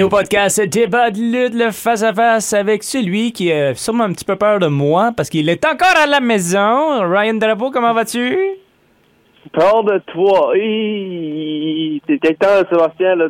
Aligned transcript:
Bienvenue 0.00 0.14
au 0.14 0.16
podcast 0.16 0.62
Débat 0.62 1.10
de 1.10 1.18
lutte, 1.18 1.54
le 1.54 1.70
face-à-face 1.70 2.54
avec 2.54 2.82
celui 2.82 3.32
qui 3.32 3.52
a 3.52 3.74
sûrement 3.74 4.04
un 4.04 4.12
petit 4.14 4.24
peu 4.24 4.34
peur 4.34 4.58
de 4.58 4.66
moi 4.66 5.12
parce 5.14 5.28
qu'il 5.28 5.46
est 5.50 5.62
encore 5.66 5.94
à 5.94 6.06
la 6.06 6.20
maison. 6.20 7.06
Ryan 7.06 7.34
Drapeau, 7.34 7.70
comment 7.70 7.92
vas-tu? 7.92 8.34
Parle 9.52 9.92
de 9.92 9.98
toi. 10.06 10.52
T'es 12.06 12.34
temps, 12.34 12.66
Sébastien. 12.70 13.14
Là, 13.16 13.28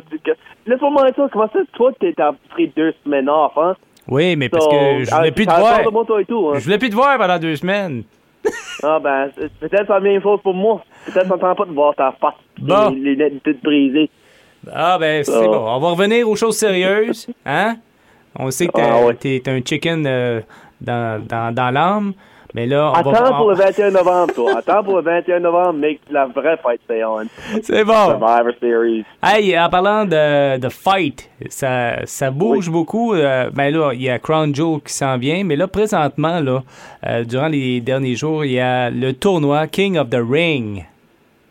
Laisse-moi 0.65 1.03
dire 1.07 1.15
ça. 1.17 1.27
Comment 1.33 1.49
ça, 1.51 1.59
toi, 1.73 1.91
t'es 1.99 2.15
pris 2.51 2.71
deux 2.73 2.93
semaines 3.03 3.27
off, 3.27 3.51
hein? 3.57 3.75
Oui, 4.07 4.37
mais 4.37 4.47
parce 4.47 4.63
So, 4.63 4.71
que 4.71 5.03
je 5.03 5.13
voulais 5.13 5.29
ah, 5.29 5.31
plus 5.31 5.45
te 5.45 5.51
voir. 5.51 5.75
peur 5.75 5.85
de 5.85 5.91
moi, 5.91 6.05
toi 6.05 6.21
et 6.21 6.25
tout, 6.25 6.51
hein? 6.53 6.59
Je 6.59 6.63
voulais 6.63 6.77
plus 6.77 6.89
te 6.89 6.95
voir 6.95 7.17
pendant 7.17 7.37
deux 7.37 7.57
semaines. 7.57 8.03
Ah, 8.83 8.97
ben, 8.97 9.29
peut-être 9.59 9.85
c'est 9.85 9.89
la 9.89 9.99
même 9.99 10.23
chose 10.23 10.39
pour 10.41 10.55
moi. 10.55 10.81
Peut-être 11.05 11.27
qu'on 11.27 11.37
t'entend 11.37 11.53
pas 11.53 11.65
de 11.65 11.73
voir 11.73 11.93
ta 11.93 12.15
face. 12.19 12.33
Bon. 12.57 12.89
Les 12.89 13.11
lunettes 13.11 13.43
toutes 13.43 13.61
brisées. 13.61 14.09
Ah 14.71 14.97
ben 14.99 15.23
c'est 15.23 15.31
Ça. 15.31 15.39
bon. 15.41 15.65
On 15.67 15.79
va 15.79 15.89
revenir 15.89 16.27
aux 16.29 16.35
choses 16.35 16.57
sérieuses, 16.57 17.27
hein? 17.45 17.77
On 18.37 18.49
sait 18.51 18.67
que 18.67 18.73
t'es 18.73 18.81
Ah 18.81 19.03
ouais. 19.05 19.41
un 19.47 19.59
chicken 19.65 20.05
euh, 20.07 20.41
dans, 20.79 21.21
dans, 21.25 21.53
dans 21.53 21.69
l'âme, 21.71 22.13
mais 22.53 22.65
là 22.65 22.91
on 22.91 22.93
Attends 22.93 23.11
va. 23.11 23.31
pour 23.33 23.49
le 23.49 23.55
21 23.55 23.91
novembre, 23.91 24.33
toi. 24.33 24.51
Attends 24.59 24.83
pour 24.83 24.97
le 24.97 25.01
21 25.03 25.39
novembre, 25.39 25.73
make 25.73 25.99
la 26.09 26.27
vraie 26.27 26.57
fight 26.63 26.79
stay 26.85 27.03
on. 27.03 27.23
C'est 27.63 27.83
bon. 27.83 28.05
Survivor 28.05 28.53
Series. 28.61 29.03
Hey, 29.23 29.57
en 29.59 29.67
parlant 29.69 30.05
de, 30.05 30.57
de 30.59 30.69
fight, 30.69 31.29
ça, 31.49 32.05
ça 32.05 32.29
bouge 32.31 32.69
beaucoup. 32.69 33.13
euh, 33.15 33.49
ben 33.51 33.73
là, 33.73 33.91
il 33.93 34.01
y 34.03 34.09
a 34.09 34.19
Crown 34.19 34.53
Jewel 34.55 34.79
qui 34.81 34.93
s'en 34.93 35.17
vient, 35.17 35.43
mais 35.43 35.55
là, 35.55 35.67
présentement, 35.67 36.39
là, 36.39 36.61
euh, 37.07 37.23
durant 37.25 37.47
les 37.47 37.81
derniers 37.81 38.15
jours, 38.15 38.45
il 38.45 38.51
y 38.53 38.59
a 38.59 38.89
le 38.89 39.11
tournoi 39.13 39.67
King 39.67 39.97
of 39.97 40.09
the 40.09 40.19
Ring. 40.21 40.85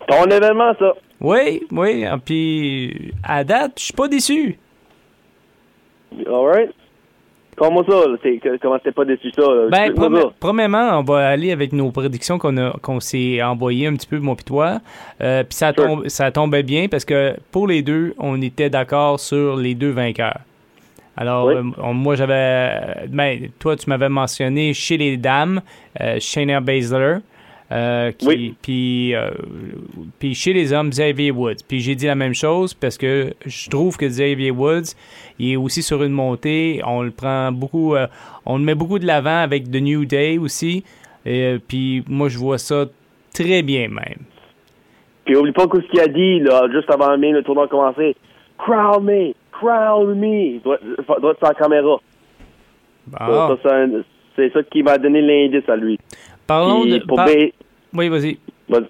Ton 0.08 0.24
événement, 0.27 0.72
ça. 0.78 0.92
Oui, 1.20 1.62
oui, 1.70 2.04
ah, 2.06 2.16
puis 2.24 3.12
à 3.22 3.44
date, 3.44 3.72
je 3.78 3.84
suis 3.84 3.92
pas 3.92 4.08
déçu. 4.08 4.58
Alright? 6.27 6.70
Comment 7.56 7.84
ça, 7.84 8.04
Comment 8.62 8.78
t'es 8.78 8.90
pas 8.92 9.04
déçu 9.04 9.30
ça? 9.32 9.42
Ben, 9.70 9.92
premièrement, 10.40 10.98
on 10.98 11.02
va 11.02 11.28
aller 11.28 11.52
avec 11.52 11.74
nos 11.74 11.90
prédictions 11.90 12.38
qu'on 12.38 12.56
a 12.56 12.70
qu'on 12.80 13.00
s'est 13.00 13.42
envoyées 13.42 13.86
un 13.86 13.94
petit 13.96 14.06
peu, 14.06 14.18
mon 14.18 14.34
pis 14.34 14.44
toi. 14.44 14.80
Euh, 15.20 15.44
puis 15.44 15.54
ça, 15.56 15.74
Sure. 15.74 15.84
tombe, 15.86 16.08
ça 16.08 16.30
tombait 16.32 16.62
bien 16.62 16.88
parce 16.88 17.04
que 17.04 17.36
pour 17.52 17.66
les 17.68 17.82
deux, 17.82 18.14
on 18.18 18.40
était 18.40 18.70
d'accord 18.70 19.20
sur 19.20 19.56
les 19.56 19.74
deux 19.74 19.90
vainqueurs. 19.90 20.38
Alors, 21.18 21.46
Oui. 21.48 21.55
euh, 21.56 21.92
moi, 21.92 22.14
j'avais. 22.14 23.06
Ben, 23.08 23.50
toi, 23.58 23.77
tu 23.77 23.90
m'avais 23.90 24.08
mentionné 24.08 24.72
chez 24.72 24.96
les 24.96 25.18
dames, 25.18 25.60
euh, 26.00 26.16
Shayna 26.18 26.60
Baszler. 26.60 27.16
Euh, 27.72 28.10
qui, 28.12 28.26
Oui. 28.26 28.54
puis, 28.60 29.14
euh, 29.14 29.30
puis 30.18 30.34
chez 30.34 30.52
les 30.52 30.72
hommes, 30.72 30.90
Xavier 30.90 31.30
Woods. 31.30 31.62
Puis 31.68 31.80
j'ai 31.80 31.94
dit 31.94 32.06
la 32.06 32.14
même 32.16 32.34
chose 32.34 32.74
parce 32.74 32.98
que 32.98 33.32
je 33.46 33.70
trouve 33.70 33.96
que 33.96 34.06
Xavier 34.06 34.50
Woods, 34.50 34.94
il 35.38 35.52
est 35.52 35.56
aussi 35.56 35.83
sur 35.83 36.02
une 36.02 36.12
montée. 36.12 36.80
On 36.84 37.02
le 37.02 37.11
prend 37.12 37.52
beaucoup, 37.52 37.95
euh, 37.95 38.06
on 38.45 38.58
le 38.58 38.64
met 38.64 38.74
beaucoup 38.74 38.98
de 38.98 39.06
l'avant 39.06 39.39
avec 39.42 39.70
The 39.70 39.80
New 39.80 40.05
Day 40.05 40.39
aussi. 40.39 40.83
Et, 41.24 41.58
puis 41.68 42.02
moi, 42.08 42.28
je 42.28 42.39
vois 42.39 42.58
ça 42.58 42.86
très 43.33 43.62
bien 43.62 43.89
même. 43.89 44.18
Puis 45.24 45.36
oublie 45.36 45.52
pas 45.52 45.62
ce 45.72 45.90
qu'il 45.90 46.00
a 46.00 46.08
dit, 46.08 46.40
là, 46.40 46.66
juste 46.72 46.90
avant 46.90 47.16
même 47.16 47.34
le 47.34 47.42
tournoi 47.42 47.64
a 47.66 47.68
commencé. 47.68 48.16
Crown 48.58 49.05
me! 49.05 49.33
Crown 49.52 50.18
me! 50.18 50.56
Être 50.56 51.36
sur 51.39 51.46
la 51.46 51.55
caméra. 51.55 51.98
Bon. 53.06 53.16
Ça, 53.16 53.56
ça, 53.62 53.86
c'est 54.36 54.52
ça 54.52 54.62
qui 54.64 54.83
m'a 54.83 54.98
donné 54.98 55.20
l'indice 55.22 55.68
à 55.68 55.77
lui. 55.77 55.98
Parlons 56.46 56.84
de. 56.84 56.98
par- 56.98 57.28
Oui, 57.95 58.08
vas-y. 58.08 58.39
Vas- 58.68 58.80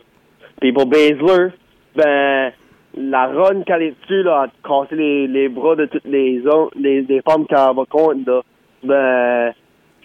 Puis 0.61 0.72
pour 0.72 0.87
Baszler, 0.87 1.49
ben, 1.97 2.53
la 2.97 3.27
run 3.28 3.62
qu'elle 3.62 3.83
est 3.83 3.94
dessus, 4.03 4.22
là, 4.22 4.43
à 4.43 4.47
casser 4.66 4.97
les, 4.97 5.27
les 5.27 5.49
bras 5.49 5.77
de 5.77 5.87
toutes 5.87 6.05
les 6.06 6.44
autres, 6.47 6.77
les, 6.78 7.03
les 7.03 7.21
femmes 7.22 7.47
qu'elle 7.47 7.59
va 7.77 7.84
contre, 7.88 8.21
là, 8.27 8.43
ben, 8.83 9.53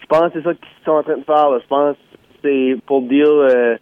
je 0.00 0.06
pense 0.06 0.32
que 0.32 0.38
c'est 0.38 0.44
ça 0.44 0.54
qu'ils 0.54 0.84
sont 0.84 0.92
en 0.92 1.02
train 1.02 1.16
de 1.18 1.24
faire, 1.24 1.50
là. 1.50 1.58
Je 1.62 1.66
pense 1.68 1.96
que 1.96 2.02
c'est 2.42 2.76
pour 2.86 3.02
dire, 3.02 3.26
euh, 3.28 3.76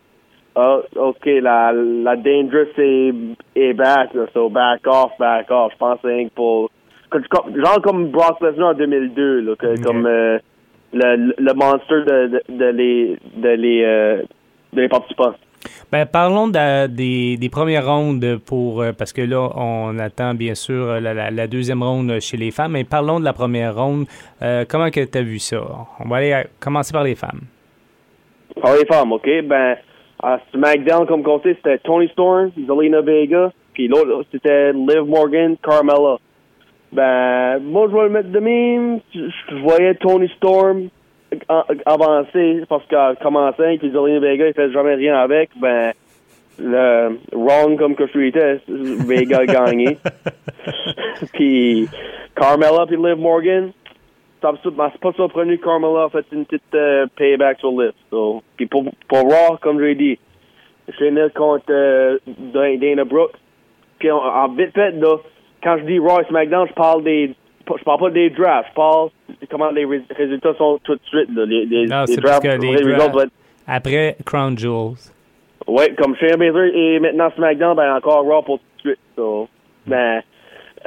ah, 0.57 0.79
OK, 0.97 1.27
la, 1.27 1.73
la 1.73 2.17
Dangerous 2.17 2.69
est, 2.79 3.13
est 3.57 3.75
back, 3.75 4.15
là, 4.15 4.27
so 4.33 4.49
back 4.49 4.81
off, 4.87 5.13
back 5.19 5.51
off. 5.51 5.73
Je 5.73 5.79
pense 5.79 5.97
que 6.01 6.09
c'est 6.09 6.15
rien 6.15 6.29
que 6.29 6.35
pour, 6.35 6.71
genre 7.13 7.83
comme 7.83 8.09
Brock 8.09 8.41
Lesnar 8.41 8.69
en 8.71 8.75
2002, 8.75 9.41
là, 9.41 9.57
que- 9.57 9.67
comme 9.83 10.07
euh, 10.07 10.39
le, 10.93 11.35
le 11.37 11.55
monster 11.55 12.05
de, 12.07 12.27
de, 12.29 12.43
de 12.57 12.65
les, 12.67 13.19
de 13.37 13.49
les, 13.49 13.83
euh, 13.85 14.23
de. 14.75 14.89
Ben, 15.91 16.05
parlons 16.07 16.49
de- 16.49 16.87
des, 16.89 17.37
des 17.39 17.49
premières 17.49 17.87
rondes 17.87 18.39
pour 18.45 18.83
euh, 18.83 18.93
parce 18.93 19.13
que 19.13 19.23
là 19.23 19.49
on 19.57 19.99
attend 19.99 20.35
bien 20.35 20.55
sûr 20.55 20.75
euh, 20.89 21.01
la, 21.01 21.15
la- 21.15 21.31
la 21.31 21.47
deuxième 21.47 21.83
ronde 21.83 22.19
chez 22.21 22.37
les 22.37 22.51
femmes, 22.51 22.73
mais 22.73 22.85
parlons 22.85 23.19
de 23.21 23.25
la 23.25 23.33
première 23.33 23.75
ronde. 23.75 24.07
Euh, 24.43 24.65
comment 24.69 24.91
que 24.91 25.05
tu 25.05 25.19
as 25.19 25.23
vu 25.23 25.39
ça? 25.39 25.63
On 26.01 26.09
va 26.09 26.17
aller 26.17 26.33
à- 26.33 26.45
commencer 26.61 26.93
par 26.93 27.05
les 27.05 27.15
femmes. 27.15 27.41
Par 28.61 28.75
les 28.75 28.85
femmes, 28.87 29.13
OK? 29.13 29.29
Ben, 29.45 29.77
à 30.23 30.39
SmackDown, 30.53 31.07
comme 31.07 31.23
on 31.27 31.41
sait, 31.41 31.55
c'était 31.57 31.79
Tony 31.79 32.09
Storm, 32.09 32.51
Zelina 32.67 33.01
Vega, 33.01 33.53
puis 33.73 33.89
l'autre, 33.89 34.25
c'était 34.33 34.73
Liv 34.73 35.03
Morgan, 35.07 35.57
Carmella. 35.63 36.17
Ben, 36.93 37.59
moi, 37.61 37.89
je 37.91 37.95
vais 37.97 38.03
le 38.05 38.11
mettre 38.11 38.31
de 38.31 38.39
même. 38.39 39.01
Je, 39.15 39.21
je 39.51 39.57
voyais 39.63 39.95
Tony 39.97 40.29
Storm 40.37 40.89
a- 41.49 41.67
avancer 41.87 42.63
parce 42.69 42.85
qu'elle 42.87 43.17
commençait, 43.23 43.77
puis 43.79 43.91
Zelina 43.91 44.21
Vega, 44.21 44.49
il 44.49 44.55
fait 44.55 44.71
jamais 44.73 44.95
rien 44.95 45.17
avec. 45.19 45.51
Ben, 45.57 45.93
le 46.59 47.19
wrong 47.33 47.77
comme 47.79 47.95
que 47.97 48.07
je 48.07 48.11
suis 48.13 48.29
était, 48.29 48.61
Vega 48.69 49.39
a 49.39 49.47
gagné. 49.47 49.99
puis 51.33 51.89
Carmella 52.37 52.87
puis 52.87 52.97
Liv 52.97 53.17
Morgan, 53.17 53.73
sur- 54.63 54.73
m'a 54.73 54.91
pas 54.91 55.13
surprendu 55.13 55.59
que 55.59 55.65
Carmella 55.65 56.05
a 56.05 56.09
fait 56.11 56.25
une 56.33 56.45
petite 56.45 56.75
euh, 56.75 57.07
payback 57.17 57.59
sur 57.61 57.71
Liv. 57.71 57.93
So, 58.11 58.43
puis 58.57 58.67
pour, 58.67 58.85
pour 59.09 59.21
Raw, 59.23 59.57
comme 59.61 59.79
je 59.81 59.85
l'ai 59.85 59.95
dit, 59.95 60.19
contre 61.35 61.65
euh, 61.71 62.19
Dan- 62.27 62.79
Dana 62.79 63.05
Brooke. 63.05 63.33
Puis 63.99 64.11
en, 64.11 64.19
en 64.19 64.49
vite 64.49 64.75
fait, 64.75 64.93
là, 64.93 65.17
quand 65.63 65.79
je 65.79 65.85
dis 65.85 65.99
Raw 65.99 66.21
et 66.21 66.25
SmackDown, 66.27 66.69
je 66.69 66.75
parle 66.75 67.03
des 67.05 67.35
je 67.79 67.85
parle 67.85 68.01
pas 68.01 68.11
des 68.11 68.31
drafts, 68.31 68.69
je 68.71 68.75
parle 68.75 69.09
de 69.29 69.47
comment 69.51 69.71
les 69.71 69.85
rés- 69.85 70.03
résultats 70.17 70.55
sont 70.59 70.79
tout 70.85 70.95
de 70.95 71.01
suite. 71.07 71.29
Là. 71.35 71.45
Les, 71.47 71.65
les, 71.67 71.87
Non, 71.87 72.03
les 72.03 72.07
c'est 72.15 72.21
parce 72.21 72.41
drafts, 72.41 72.43
que 72.43 72.63
les 72.63 72.75
drafts- 72.83 73.13
doivent 73.13 73.25
être 73.27 73.33
Après 73.67 74.17
Crown 74.27 74.57
Jewels. 74.59 75.11
Ouais, 75.67 75.95
comme 75.95 76.15
Shayna 76.17 76.37
Baszler 76.37 76.73
et 76.75 77.01
maintenant 77.01 77.31
SmackDown, 77.37 77.75
ben 77.77 77.97
encore 77.97 78.23
Raw 78.25 78.43
pour 78.43 78.59
tout 78.59 78.65
de 78.77 78.81
suite. 78.91 79.01
So, 79.17 79.49
ben, 79.87 80.23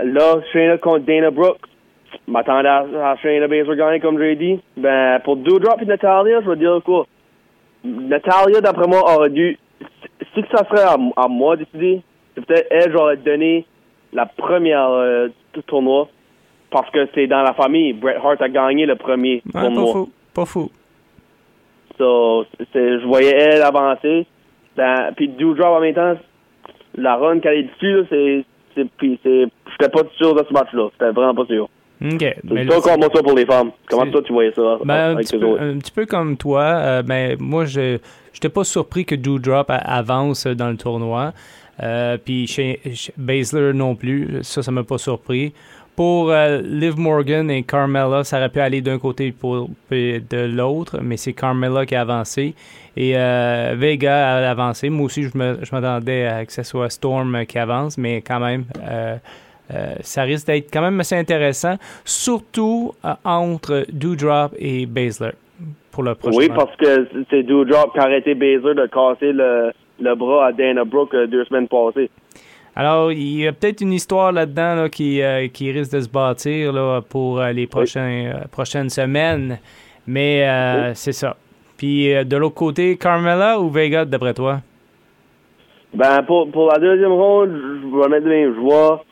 là, 0.03 0.35
Shayna 0.53 0.77
contre 0.77 1.05
Dana 1.05 1.31
Brooke. 1.31 1.59
M'attendais 2.27 2.69
à, 2.69 2.85
à 3.11 3.15
Shayna 3.17 3.47
Baszler 3.47 3.75
gagner, 3.75 3.99
comme 3.99 4.19
j'ai 4.19 4.35
dit. 4.35 4.59
Ben, 4.77 5.19
pour 5.23 5.35
Doudrop 5.37 5.81
et 5.81 5.85
Natalia, 5.85 6.41
je 6.41 6.49
vais 6.49 6.55
dire 6.57 6.79
quoi? 6.85 7.07
Natalia, 7.83 8.61
d'après 8.61 8.87
moi, 8.87 9.01
aurait 9.15 9.29
dû... 9.29 9.57
Si 10.33 10.41
que 10.43 10.47
ça 10.55 10.63
serait 10.67 10.83
à, 10.83 10.95
à 11.15 11.27
moi 11.27 11.55
de 11.55 11.63
décider, 11.63 12.01
c'est 12.35 12.45
peut-être 12.45 12.67
elle, 12.69 12.91
j'aurais 12.91 13.17
donné 13.17 13.65
la 14.13 14.25
première 14.25 14.89
euh, 14.91 15.29
tournoi. 15.65 16.07
Parce 16.69 16.89
que 16.91 17.07
c'est 17.15 17.27
dans 17.27 17.43
la 17.43 17.53
famille. 17.53 17.93
Bret 17.93 18.17
Hart 18.23 18.41
a 18.41 18.49
gagné 18.49 18.85
le 18.85 18.95
premier 18.95 19.41
Ouais, 19.53 19.61
pas 19.61 19.69
fou. 19.73 20.09
Pas 20.33 20.45
fou. 20.45 20.69
So, 21.97 22.45
c'est- 22.73 22.99
je 22.99 23.05
voyais 23.05 23.35
elle 23.35 23.61
avancer. 23.61 24.25
Ben, 24.75 25.11
puis 25.15 25.29
Doudrop 25.29 25.77
en 25.77 25.79
même 25.79 25.95
temps, 25.95 26.15
la 26.95 27.15
run 27.15 27.39
qu'elle 27.39 27.57
est 27.57 27.63
dessus, 27.81 28.05
c'est. 28.75 28.85
puis 28.97 29.19
c'est. 29.23 29.45
J'étais 29.71 29.89
pas 29.91 30.03
sûr 30.17 30.35
de 30.35 30.43
ce 30.47 30.53
match-là. 30.53 30.89
J'étais 30.93 31.11
vraiment 31.11 31.33
pas 31.33 31.45
sûr. 31.45 31.67
OK. 31.99 32.35
Mais 32.43 32.65
toi 32.67 32.79
comme 32.81 32.99
moi 32.99 33.09
ça 33.11 33.23
pour 33.23 33.33
les 33.35 33.45
femmes. 33.47 33.71
Comment 33.89 34.11
toi 34.11 34.21
tu 34.21 34.31
voyais 34.31 34.51
ça 34.51 34.77
Ben, 34.85 35.11
un, 35.11 35.15
petit 35.15 35.37
peu, 35.39 35.45
autres? 35.47 35.63
un 35.63 35.77
petit 35.79 35.91
peu 35.91 36.05
comme 36.05 36.37
toi, 36.37 36.61
euh, 36.61 37.01
ben, 37.01 37.37
moi, 37.39 37.65
je 37.65 37.97
n'étais 38.35 38.49
pas 38.49 38.63
surpris 38.63 39.03
que 39.05 39.15
Doudrop 39.15 39.65
a- 39.71 39.75
avance 39.77 40.45
dans 40.45 40.69
le 40.69 40.77
tournoi. 40.77 41.31
Euh, 41.81 42.17
puis 42.23 42.45
chez, 42.47 42.79
chez 42.93 43.13
Baszler 43.17 43.71
non 43.73 43.95
plus. 43.95 44.39
Ça, 44.43 44.61
ça 44.61 44.71
m'a 44.71 44.83
pas 44.83 44.97
surpris. 44.99 45.53
Pour 45.97 46.29
euh, 46.29 46.61
Liv 46.61 46.95
Morgan 46.95 47.49
et 47.49 47.63
Carmella, 47.63 48.23
ça 48.23 48.37
aurait 48.37 48.49
pu 48.49 48.59
aller 48.59 48.81
d'un 48.81 48.99
côté 48.99 49.31
pour, 49.31 49.67
de 49.89 50.55
l'autre, 50.55 50.99
mais 51.01 51.17
c'est 51.17 51.33
Carmella 51.33 51.87
qui 51.87 51.95
a 51.95 52.01
avancé. 52.01 52.53
Et 52.95 53.13
euh, 53.17 53.73
Vega 53.75 54.37
a 54.37 54.51
avancé. 54.51 54.89
Moi 54.89 55.07
aussi, 55.07 55.23
je 55.23 55.35
m'attendais 55.35 56.27
à 56.27 56.45
que 56.45 56.53
ce 56.53 56.61
soit 56.61 56.91
Storm 56.91 57.45
qui 57.47 57.57
avance, 57.57 57.97
mais 57.97 58.21
quand 58.21 58.39
même, 58.39 58.65
euh, 58.87 59.17
ça 60.01 60.21
risque 60.21 60.45
d'être 60.45 60.71
quand 60.71 60.81
même 60.81 60.99
assez 60.99 61.15
intéressant, 61.15 61.77
surtout 62.05 62.93
entre 63.25 63.85
Doudrop 63.91 64.53
et 64.59 64.85
Baszler 64.85 65.31
pour 65.91 66.03
le 66.03 66.13
prochain. 66.13 66.37
Oui, 66.37 66.49
parce 66.49 66.75
que 66.75 67.07
c'est 67.31 67.41
Doudrop 67.41 67.91
qui 67.93 67.99
a 67.99 68.03
arrêté 68.03 68.35
Baszler 68.35 68.75
de 68.75 68.85
casser 68.85 69.33
le, 69.33 69.71
le 69.99 70.15
bras 70.15 70.45
à 70.45 70.51
Dana 70.51 70.83
Brooke 70.83 71.15
deux 71.15 71.43
semaines 71.45 71.67
passées. 71.67 72.11
Alors, 72.79 73.11
il 73.11 73.39
y 73.39 73.47
a 73.47 73.53
peut-être 73.53 73.81
une 73.81 73.93
histoire 73.93 74.31
là-dedans 74.31 74.75
là, 74.75 74.89
qui, 74.89 75.19
euh, 75.23 75.47
qui 75.47 75.71
risque 75.71 75.93
de 75.93 76.01
se 76.01 76.09
bâtir 76.09 76.71
là, 76.71 77.01
pour 77.01 77.39
euh, 77.39 77.51
les 77.51 77.65
prochains, 77.65 78.31
euh, 78.35 78.47
prochaines 78.51 78.91
semaines. 78.91 79.57
Mais 80.05 80.93
c'est 80.93 81.11
ça. 81.11 81.35
Puis 81.77 82.13
euh, 82.13 82.23
de 82.23 82.37
l'autre 82.37 82.55
côté, 82.55 82.95
Carmella 82.97 83.59
ou 83.59 83.69
Vega, 83.69 84.05
d'après 84.05 84.35
toi? 84.35 84.59
Ben, 85.93 86.21
pour, 86.23 86.51
pour 86.51 86.67
la 86.67 86.77
deuxième 86.77 87.13
ronde, 87.13 87.49
je 87.51 87.99
vais 87.99 88.09
mettre 88.09 88.27
mes 88.27 88.53
joie 88.53 89.03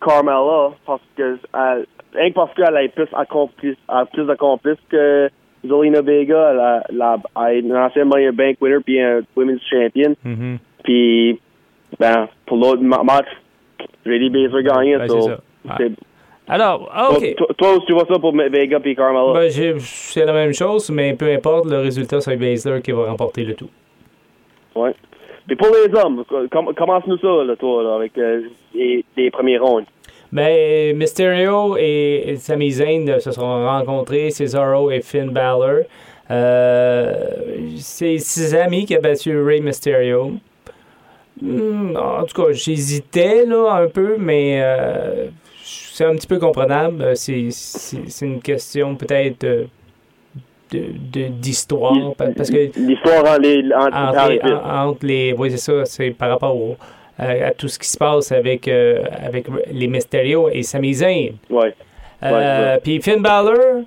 Carmella, 0.00 0.70
parce 0.86 1.02
que, 1.16 1.38
elle, 1.54 1.86
rien 2.14 2.30
que 2.30 2.34
parce 2.34 2.54
qu'elle 2.54 2.76
a 2.76 2.88
plus 2.88 3.08
accompli, 3.16 3.76
a 3.88 4.06
plus 4.06 4.76
que 4.88 5.28
Zelina 5.66 6.02
Vega, 6.02 6.52
elle 6.52 7.02
a, 7.02 7.16
elle 7.48 7.56
est 7.56 7.60
une 7.60 7.76
ancienne 7.76 8.08
Money 8.08 8.30
Bank 8.30 8.58
winner 8.60 8.78
puis 8.84 9.00
un 9.00 9.22
Women's 9.34 9.60
Champion. 9.68 10.14
Mhm. 10.24 10.58
Puis, 10.84 11.40
ben, 11.98 12.28
pour 12.46 12.56
l'autre 12.58 12.82
ma- 12.82 13.02
match, 13.02 13.26
j'ai 14.04 14.18
dit 14.18 14.30
Baszler 14.30 14.62
gagnant, 14.62 14.98
Ben, 14.98 15.08
so, 15.08 15.20
c'est 15.22 15.76
c'est- 15.78 15.92
Alors, 16.48 16.88
ah, 16.92 17.10
OK. 17.12 17.34
toi, 17.36 17.46
toi 17.58 17.72
aussi, 17.76 17.86
tu 17.86 17.92
vois 17.92 18.06
ça 18.08 18.18
pour 18.18 18.34
Vega 18.34 18.80
puis 18.80 18.96
Carmella? 18.96 19.32
Ben, 19.34 19.50
c'est 19.80 20.24
la 20.24 20.32
même 20.32 20.52
chose, 20.54 20.90
mais 20.90 21.12
peu 21.14 21.30
importe, 21.32 21.66
le 21.66 21.78
résultat, 21.80 22.20
c'est 22.20 22.36
Baszler 22.36 22.80
qui 22.82 22.92
va 22.92 23.04
remporter 23.10 23.44
le 23.44 23.54
tout. 23.54 23.68
Ouais. 24.74 24.94
Puis 25.46 25.56
pour 25.56 25.68
les 25.68 25.94
hommes, 25.98 26.24
com- 26.50 26.72
commence-nous 26.76 27.18
ça, 27.18 27.44
là, 27.44 27.56
toi, 27.56 27.82
là, 27.82 27.94
avec 27.96 28.16
euh, 28.18 28.42
les, 28.74 29.04
les 29.16 29.30
premiers 29.30 29.58
rondes. 29.58 29.84
Ben, 30.30 30.94
Mysterio 30.96 31.76
et 31.78 32.34
Sami 32.36 32.70
Zayn 32.70 33.08
euh, 33.08 33.18
se 33.18 33.30
sont 33.32 33.64
rencontrés, 33.66 34.30
Cesaro 34.30 34.90
et 34.90 35.00
Finn 35.00 35.30
Balor. 35.30 35.84
Euh, 36.30 37.14
c'est 37.76 38.18
Sami 38.18 38.84
qui 38.84 38.94
a 38.96 39.00
battu 39.00 39.42
Rey 39.42 39.60
Mysterio. 39.60 40.32
Hmm, 41.40 41.96
en 41.96 42.24
tout 42.24 42.42
cas, 42.42 42.52
j'hésitais 42.52 43.44
là 43.46 43.72
un 43.82 43.88
peu, 43.88 44.16
mais 44.18 44.60
euh, 44.62 45.26
c'est 45.62 46.04
un 46.04 46.14
petit 46.16 46.26
peu 46.26 46.38
comprenable. 46.38 47.02
Euh, 47.02 47.14
C'est, 47.14 47.48
une 48.26 48.40
question 48.40 48.94
peut-être 48.96 49.44
euh, 49.44 49.64
de, 50.72 50.84
de- 51.12 51.28
d'histoire, 51.28 52.14
pa- 52.16 52.28
parce 52.36 52.50
que 52.50 52.70
L'histoire 52.78 53.24
entre 53.92 54.28
les, 54.30 54.40
en- 54.42 54.88
entre 54.88 55.06
oui, 55.32 55.50
c'est 55.50 55.56
ça, 55.58 55.84
c'est 55.84 56.10
par 56.10 56.30
rapport 56.30 56.56
au- 56.56 56.76
à, 57.18 57.30
à 57.46 57.50
tout 57.52 57.68
ce 57.68 57.78
qui 57.78 57.88
se 57.88 57.96
passe 57.98 58.30
avec, 58.32 58.68
euh, 58.68 59.02
avec 59.24 59.46
les 59.72 59.86
Mysterio 59.88 60.48
et 60.52 60.62
Sami 60.62 60.94
Zayn. 60.94 61.32
Ouais. 61.50 61.74
Euh, 62.22 62.74
Ouais, 62.74 62.80
Puis 62.82 63.00
Finn 63.00 63.22
Balor, 63.22 63.82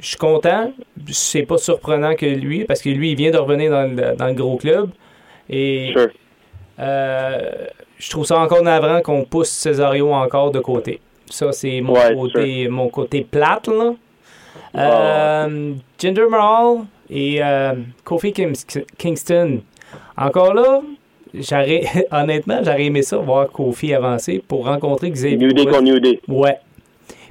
je 0.00 0.06
suis 0.06 0.16
content. 0.16 0.72
C'est 1.10 1.42
pas 1.44 1.58
surprenant 1.58 2.14
que 2.14 2.26
lui, 2.26 2.64
parce 2.64 2.80
que 2.82 2.88
lui, 2.88 3.10
il 3.12 3.16
vient 3.16 3.30
de 3.30 3.36
revenir 3.38 3.70
dans 3.70 3.82
le, 3.90 4.16
dans 4.16 4.26
le 4.26 4.34
gros 4.34 4.56
club. 4.56 4.90
Et 5.50 5.90
Sure. 5.92 6.08
Euh, 6.78 7.66
je 7.98 8.10
trouve 8.10 8.24
ça 8.24 8.38
encore 8.38 8.62
navrant 8.62 9.00
qu'on 9.00 9.24
pousse 9.24 9.50
Cesario 9.50 10.12
encore 10.12 10.50
de 10.50 10.60
côté. 10.60 11.00
Ça, 11.30 11.52
c'est 11.52 11.80
mon, 11.80 11.94
Ouais, 11.94 12.14
côté, 12.14 12.68
mon 12.68 12.88
côté 12.88 13.26
plate, 13.28 13.68
là. 13.68 13.94
Euh, 14.76 15.72
Jinder 15.98 16.26
Mahal 16.28 16.84
et 17.08 17.42
euh, 17.42 17.74
Kofi 18.04 18.32
Kingston. 18.98 19.60
Encore 20.16 20.54
là, 20.54 20.80
j'aurais, 21.32 21.82
honnêtement, 22.10 22.60
j'aurais 22.62 22.84
aimé 22.84 23.02
ça, 23.02 23.16
voir 23.18 23.50
Kofi 23.50 23.94
avancer 23.94 24.42
pour 24.46 24.66
rencontrer 24.66 25.10
Xavier 25.10 25.36
New 25.36 25.52
Day 25.52 25.64
contre 25.64 25.82
New 25.82 26.00
Day. 26.00 26.20
Ouais. 26.28 26.58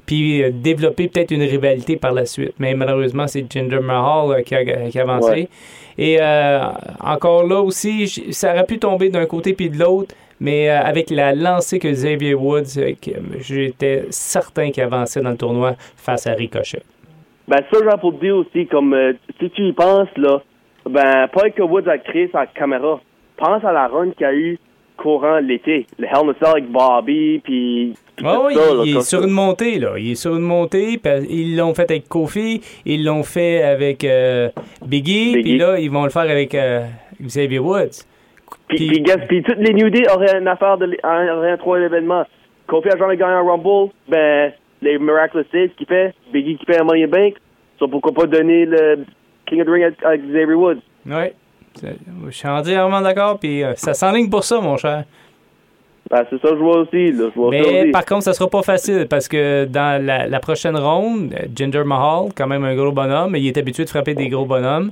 Puis 0.06 0.44
euh, 0.44 0.52
développer 0.52 1.08
peut-être 1.08 1.32
une 1.32 1.44
rivalité 1.44 1.96
par 1.96 2.12
la 2.12 2.26
suite. 2.26 2.54
Mais 2.60 2.74
malheureusement, 2.74 3.28
c'est 3.28 3.46
Jinder 3.52 3.80
Mahal 3.80 4.32
euh, 4.32 4.42
qui, 4.42 4.56
a, 4.56 4.64
qui 4.90 5.00
a 5.00 5.02
avancé. 5.04 5.32
Ouais. 5.32 5.50
Et 5.98 6.18
euh, 6.20 6.60
encore 7.00 7.46
là 7.46 7.62
aussi, 7.62 8.08
ça 8.32 8.54
aurait 8.54 8.66
pu 8.66 8.80
tomber 8.80 9.10
d'un 9.10 9.26
côté 9.26 9.54
puis 9.54 9.70
de 9.70 9.80
l'autre. 9.80 10.16
Mais 10.40 10.70
euh, 10.70 10.82
avec 10.82 11.10
la 11.10 11.34
lancée 11.34 11.80
que 11.80 11.88
Xavier 11.88 12.34
Woods, 12.34 12.78
euh, 12.78 12.94
j'étais 13.40 14.06
certain 14.10 14.72
qu'il 14.72 14.84
avançait 14.84 15.22
dans 15.22 15.30
le 15.30 15.38
tournoi 15.38 15.76
face 15.96 16.28
à 16.28 16.34
Ricochet. 16.34 16.82
Ben, 17.48 17.60
ça, 17.72 17.80
genre, 17.80 18.00
pour 18.00 18.16
te 18.18 18.26
dire 18.26 18.36
aussi, 18.36 18.68
comme, 18.68 18.96
si 19.40 19.50
tu 19.52 19.62
y 19.68 19.74
penses, 19.74 20.10
là, 20.18 20.42
ben, 20.90 21.28
pas 21.28 21.50
que 21.50 21.62
Woods 21.62 21.88
a 21.88 21.98
créé 21.98 22.30
sa 22.32 22.46
caméra. 22.48 23.00
Pense 23.38 23.64
à 23.64 23.72
la 23.72 23.88
run 23.88 24.12
qu'il 24.12 24.26
a 24.26 24.34
eu 24.34 24.60
courant 24.98 25.40
l'été. 25.40 25.86
Le 25.98 26.08
Hell 26.08 26.36
avec 26.42 26.70
Bobby, 26.70 27.40
puis 27.44 27.94
Ah 28.24 28.42
oui, 28.45 28.54
ça, 28.54 28.74
là, 28.74 28.83
il 28.86 28.98
est 28.98 29.01
sur 29.01 29.19
ça. 29.21 29.25
une 29.25 29.31
montée, 29.33 29.80
là. 29.80 29.94
Il 29.98 30.12
est 30.12 30.15
sur 30.15 30.36
une 30.36 30.42
montée. 30.44 31.00
Ils 31.30 31.56
l'ont 31.57 31.74
fait 31.74 31.89
avec 31.89 32.07
Kofi, 32.07 32.62
ils 32.86 33.04
l'ont 33.04 33.24
fait 33.24 33.63
avec 33.63 34.04
euh, 34.04 34.50
Biggie, 34.86 35.33
Biggie. 35.33 35.42
puis 35.42 35.57
là, 35.57 35.80
ils 35.80 35.89
vont 35.89 36.04
le 36.04 36.10
faire 36.12 36.24
avec 36.30 36.54
euh, 36.54 36.86
Xavier 37.21 37.60
Woods. 37.60 38.04
Puis, 38.68 38.77
Puis- 38.77 38.88
puis, 38.89 39.01
guess- 39.01 39.27
puis 39.27 39.42
toutes 39.44 39.57
les 39.57 39.74
New 39.74 39.89
Day 39.89 40.04
auraient 40.13 40.38
une 40.39 40.48
affaire 40.48 40.77
de, 40.77 40.95
auraient 41.04 41.57
trois 41.57 41.80
événements. 41.80 42.24
Kofi 42.68 42.89
a 42.89 42.98
jamais 42.98 43.18
gagné 43.18 43.33
un 43.33 43.42
Rumble, 43.42 43.92
ben, 44.07 44.51
les 44.81 44.98
Miraculous 45.00 45.45
Six 45.51 45.69
qui 45.77 45.86
fait, 45.86 46.13
Biggie 46.31 46.57
qui 46.57 46.66
fait 46.66 46.80
un 46.80 46.83
Money 46.83 47.06
in 47.06 47.07
Bank, 47.07 47.33
so 47.80 47.88
pourquoi 47.88 48.12
pas 48.13 48.25
donner 48.27 48.66
le 48.66 49.06
King 49.48 49.62
of 49.62 49.68
the 49.68 49.69
Ring 49.71 49.83
à, 50.04 50.07
à 50.09 50.18
Xavier 50.18 50.54
Woods? 50.54 50.80
Oui. 51.06 51.25
Je 51.81 52.30
suis 52.31 52.48
entièrement 52.48 53.01
d'accord, 53.01 53.39
puis 53.39 53.63
euh, 53.63 53.74
ça 53.75 53.94
s'enligne 53.95 54.30
pour 54.30 54.44
ça, 54.44 54.62
mon 54.62 54.77
cher. 54.77 55.06
Ben, 56.10 56.24
c'est 56.30 56.42
ça 56.42 56.50
que 56.50 56.56
je 56.58 56.62
vois 56.62 56.80
aussi, 56.82 57.12
là. 57.12 57.30
Je 57.34 57.40
vois 57.40 57.52
ça 57.52 57.58
Mais 57.58 57.82
aussi. 57.82 57.92
par 57.92 58.06
contre, 58.06 58.24
ça 58.24 58.34
sera 58.34 58.50
pas 58.50 58.62
facile 58.62 59.08
parce 59.10 59.28
que 59.28 59.66
dans 59.66 60.04
la, 60.04 60.28
la 60.28 60.40
prochaine 60.40 60.78
ronde, 60.78 61.34
euh, 61.34 61.48
Jinder 61.56 61.84
Mahal, 61.86 62.30
quand 62.36 62.48
même 62.48 62.64
un 62.66 62.76
gros 62.76 62.92
bonhomme, 62.92 63.36
il 63.36 63.48
est 63.48 63.58
habitué 63.58 63.86
de 63.86 63.90
frapper 63.90 64.14
des 64.14 64.28
gros 64.28 64.46
bonhommes. 64.46 64.92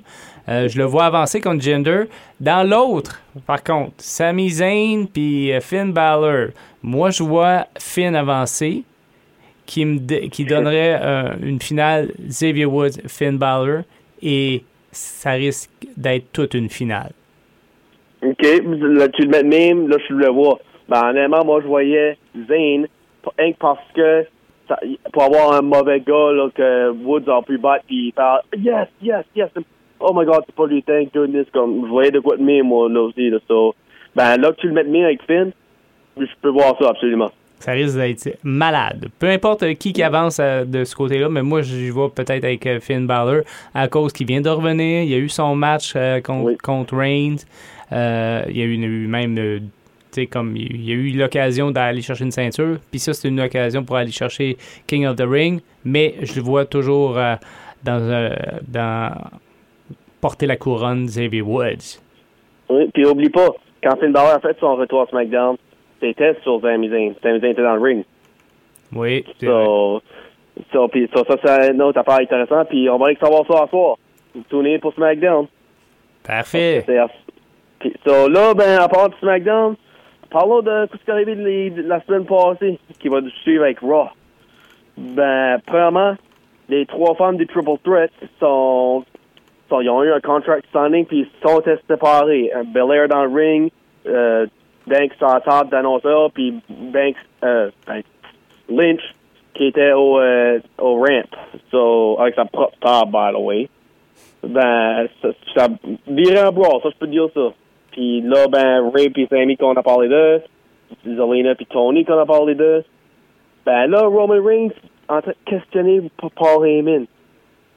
Euh, 0.49 0.67
je 0.67 0.77
le 0.77 0.85
vois 0.85 1.05
avancer 1.05 1.41
contre 1.41 1.61
Jinder. 1.61 2.03
Dans 2.39 2.67
l'autre, 2.67 3.21
par 3.45 3.63
contre, 3.63 3.93
Sami 3.97 4.49
Zayn 4.49 5.05
puis 5.11 5.51
euh, 5.51 5.59
Finn 5.59 5.91
Balor, 5.91 6.47
moi 6.81 7.11
je 7.11 7.23
vois 7.23 7.67
Finn 7.77 8.15
avancer 8.15 8.83
qui, 9.65 9.85
me 9.85 9.99
qui 10.27 10.45
donnerait 10.45 10.99
euh, 11.01 11.33
une 11.43 11.61
finale 11.61 12.11
Xavier 12.19 12.65
Woods, 12.65 13.07
Finn 13.07 13.37
Balor 13.37 13.83
et 14.21 14.63
ça 14.91 15.31
risque 15.31 15.69
d'être 15.95 16.31
toute 16.33 16.53
une 16.53 16.69
finale. 16.69 17.11
OK, 18.23 18.41
là, 18.43 19.07
tu 19.09 19.23
le 19.23 19.29
mets 19.29 19.43
même, 19.43 19.87
là, 19.87 19.97
je 20.07 20.13
le 20.13 20.27
vois. 20.29 20.59
Ben, 20.89 21.09
honnêtement, 21.09 21.43
moi, 21.45 21.59
je 21.61 21.67
voyais 21.67 22.17
Zane, 22.35 22.87
rien 23.37 23.51
que 23.53 23.57
parce 23.59 23.79
que, 23.95 24.25
ça- 24.67 24.79
pour 25.13 25.23
avoir 25.23 25.53
un 25.53 25.61
mauvais 25.61 25.99
gars, 26.01 26.31
là, 26.33 26.49
que 26.53 26.91
Woods 26.91 27.29
a 27.29 27.41
pu 27.41 27.57
battre, 27.57 27.83
puis 27.87 28.07
il 28.07 28.11
parle, 28.13 28.41
yes, 28.57 28.87
yes, 29.01 29.25
yes, 29.35 29.49
oh 29.99 30.11
my 30.13 30.25
god, 30.25 30.43
c'est 30.45 30.55
pas 30.55 30.65
lui, 30.67 30.83
thank 30.83 31.13
goodness, 31.13 31.47
comme, 31.53 31.81
je 31.85 31.89
voyais 31.89 32.11
de 32.11 32.19
quoi 32.19 32.37
de 32.37 32.43
même, 32.43 32.67
moi, 32.67 32.89
là 32.89 33.01
aussi, 33.03 33.29
là, 33.29 33.37
so, 33.47 33.73
ben, 34.15 34.37
là, 34.37 34.51
que 34.51 34.57
tu 34.61 34.67
le 34.67 34.73
mets 34.73 34.83
de 34.83 34.89
même 34.89 35.05
avec 35.05 35.21
Finn, 35.23 35.51
je 36.17 36.25
peux 36.41 36.49
voir 36.49 36.75
ça, 36.79 36.89
absolument. 36.89 37.31
Ça 37.59 37.73
risque 37.73 37.95
d'être 37.95 38.39
malade. 38.43 39.09
Peu 39.19 39.27
importe 39.27 39.63
qui 39.75 39.93
qui 39.93 40.01
avance 40.01 40.39
euh, 40.39 40.65
de 40.65 40.83
ce 40.83 40.95
côté-là, 40.95 41.29
mais 41.29 41.43
moi, 41.43 41.61
je 41.61 41.75
vais 41.93 42.09
peut-être 42.09 42.43
avec 42.43 42.65
euh, 42.65 42.79
Finn 42.79 43.05
Balor 43.05 43.43
à 43.75 43.87
cause 43.87 44.11
qu'il 44.13 44.25
vient 44.25 44.41
de 44.41 44.49
revenir. 44.49 45.03
Il 45.03 45.09
y 45.09 45.13
a 45.13 45.19
eu 45.19 45.29
son 45.29 45.53
match 45.55 45.93
euh, 45.95 46.21
contre, 46.21 46.45
Oui. 46.47 46.57
contre 46.57 46.97
Reigns. 46.97 47.35
Euh, 47.91 48.41
il 48.49 48.57
y 48.57 48.61
a 48.63 48.65
eu, 48.65 48.77
même, 49.07 49.37
euh, 49.37 49.59
sais, 50.13 50.27
comme 50.27 50.55
il 50.55 50.83
y 50.83 50.91
a 50.91 50.95
eu 50.95 51.09
l'occasion 51.11 51.71
d'aller 51.71 52.01
chercher 52.01 52.25
une 52.25 52.31
ceinture. 52.31 52.77
Puis 52.89 52.99
ça, 52.99 53.13
c'est 53.13 53.27
une 53.27 53.39
occasion 53.39 53.83
pour 53.83 53.95
aller 53.95 54.11
chercher 54.11 54.57
King 54.87 55.05
of 55.05 55.15
the 55.15 55.25
Ring. 55.27 55.61
Mais 55.85 56.15
je 56.21 56.35
le 56.35 56.41
vois 56.41 56.65
toujours 56.65 57.17
euh, 57.17 57.35
dans, 57.83 58.01
euh, 58.01 58.29
dans 58.67 59.13
porter 60.21 60.45
la 60.45 60.55
couronne 60.55 61.05
Xavier 61.05 61.41
Woods. 61.41 61.99
Oui, 62.69 62.89
puis 62.93 63.05
oublie 63.05 63.29
pas, 63.29 63.49
quand 63.83 63.97
Finn 63.99 64.11
Balor 64.11 64.35
a 64.35 64.39
fait 64.39 64.57
son 64.59 64.75
retour 64.75 65.01
à 65.01 65.05
SmackDown, 65.07 65.57
c'était 65.99 66.37
sur 66.43 66.61
Sami 66.61 66.89
Zayn. 66.89 67.13
Sami 67.21 67.39
Zayn 67.39 67.51
était 67.51 67.63
dans 67.63 67.75
le 67.75 67.81
ring. 67.81 68.05
Oui, 68.93 69.25
c'est. 69.39 69.47
So, 69.47 70.01
so, 70.71 70.89
ça, 71.15 71.35
c'est 71.43 71.71
une 71.71 71.81
autre 71.81 71.99
affaire 71.99 72.19
intéressante, 72.19 72.69
puis 72.69 72.89
on 72.89 72.97
va 72.97 73.07
aller 73.07 73.17
savoir 73.21 73.45
ça 73.47 73.63
à 73.63 73.67
soir. 73.67 73.97
Tourner 74.49 74.79
pour 74.79 74.93
SmackDown. 74.93 75.47
Parfait. 76.23 76.85
Puis, 77.79 77.93
so, 78.05 78.29
là, 78.29 78.53
ben, 78.53 78.79
à 78.79 78.87
part 78.87 79.09
du 79.09 79.15
SmackDown, 79.17 79.75
parlons 80.31 80.61
de 80.61 80.87
ce 80.91 80.97
qui 80.97 81.09
est 81.09 81.13
arrivé 81.13 81.35
les- 81.35 81.69
la 81.83 82.01
semaine 82.01 82.25
passée, 82.25 82.79
qui 82.99 83.07
va 83.09 83.19
suivre 83.43 83.63
avec 83.63 83.79
Raw. 83.79 84.07
Ben, 84.97 85.59
premièrement, 85.65 86.15
les 86.69 86.85
trois 86.85 87.15
femmes 87.15 87.37
du 87.37 87.45
Triple 87.47 87.77
Threat 87.83 88.11
sont, 88.39 89.03
sont- 89.69 89.81
ils 89.81 89.89
ont 89.89 90.03
eu 90.03 90.11
un 90.11 90.19
contract 90.21 90.65
signing, 90.71 91.05
puis 91.05 91.19
ils 91.27 91.47
sont 91.47 91.61
séparés. 91.87 92.51
Un 92.53 92.63
Belair 92.63 93.07
dans 93.07 93.25
le 93.25 93.33
ring, 93.33 93.71
euh, 94.07 94.47
Banks 94.87 95.13
sur 95.17 95.27
la 95.27 95.41
table 95.41 95.69
d'annonceur, 95.69 96.31
puis 96.31 96.55
Banks, 96.69 97.15
euh, 97.43 97.69
ben, 97.87 98.01
Lynch 98.69 99.01
qui 99.53 99.65
était 99.67 99.91
au, 99.91 100.17
euh, 100.19 100.59
au 100.79 100.95
ramp, 100.95 101.27
so, 101.69 102.17
avec 102.19 102.35
sa 102.35 102.45
propre 102.45 102.77
table, 102.79 103.11
by 103.11 103.33
the 103.33 103.39
way. 103.39 103.69
Ben, 104.43 105.07
ça, 105.21 105.29
ça 105.55 105.67
virait 106.07 106.47
en 106.47 106.51
brawl, 106.51 106.81
ça, 106.81 106.89
je 106.89 106.97
peux 106.97 107.07
dire 107.07 107.27
ça. 107.33 107.49
Puis 107.91 108.21
là, 108.21 108.47
ben, 108.47 108.89
Ray 108.93 109.09
puis 109.09 109.27
Sammy 109.29 109.57
qu'on 109.57 109.75
a 109.75 109.83
parlé 109.83 110.07
d'eux, 110.07 110.41
Zelina 111.05 111.55
puis 111.55 111.65
Tony 111.65 112.05
qu'on 112.05 112.19
a 112.19 112.25
parlé 112.25 112.55
d'eux. 112.55 112.83
Ben 113.65 113.87
là, 113.87 114.01
Roman 114.01 114.41
Reigns 114.43 114.73
en 115.09 115.21
train 115.21 115.31
de 115.31 115.49
questionner 115.51 116.01
Paul 116.35 116.65
Heyman. 116.65 117.07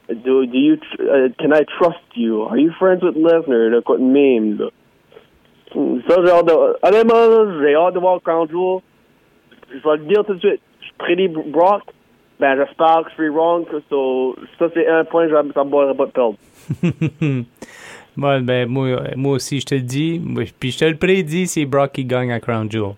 Do, 0.07 0.45
do 0.45 0.57
you, 0.57 0.77
uh, 0.99 1.29
can 1.39 1.51
I 1.51 1.63
trust 1.79 1.99
you? 2.13 2.43
Are 2.43 2.57
you 2.57 2.71
friends 2.77 3.01
with 3.01 3.15
Lesnar? 3.15 3.71
Là, 3.71 3.81
quoi 3.81 3.97
de 3.97 4.03
même, 4.03 4.57
là. 4.59 4.69
Ça, 6.07 6.15
j'ai 6.23 6.31
hâte 6.31 6.45
de, 6.45 6.87
honnêtement, 6.87 7.59
j'ai 7.59 7.75
hâte 7.75 7.95
de 7.95 7.99
voir 7.99 8.21
Crown 8.21 8.47
Jewel. 8.47 8.81
Je 9.71 9.77
vais 9.77 9.97
le 9.97 10.05
dire 10.05 10.23
tout 10.23 10.35
de 10.35 10.39
suite. 10.39 10.61
Je 10.79 10.89
prédis 10.97 11.27
Brock. 11.27 11.83
Ben, 12.39 12.55
j'espère 12.57 13.03
que 13.03 13.09
je 13.09 13.15
suis 13.15 13.29
wrong. 13.29 13.65
So, 13.89 14.35
ça, 14.59 14.67
c'est 14.73 14.87
un 14.87 15.03
point, 15.05 15.27
que 15.27 15.53
ça 15.53 15.63
me 15.63 15.69
boirait 15.69 15.95
pas 15.95 16.05
de 16.05 16.11
perdre. 16.11 16.35
Bon, 18.17 18.41
ben, 18.41 18.67
moi, 18.69 18.87
moi 19.15 19.33
aussi, 19.33 19.59
je 19.59 19.65
te 19.65 19.75
le 19.75 19.81
dis. 19.81 20.21
Moi, 20.23 20.43
Puis 20.59 20.71
je 20.71 20.79
te 20.79 20.85
le 20.85 20.95
prédis, 20.95 21.47
c'est 21.47 21.65
Brock 21.65 21.91
qui 21.93 22.05
gagne 22.05 22.31
à 22.31 22.39
Crown 22.39 22.71
Jewel. 22.71 22.93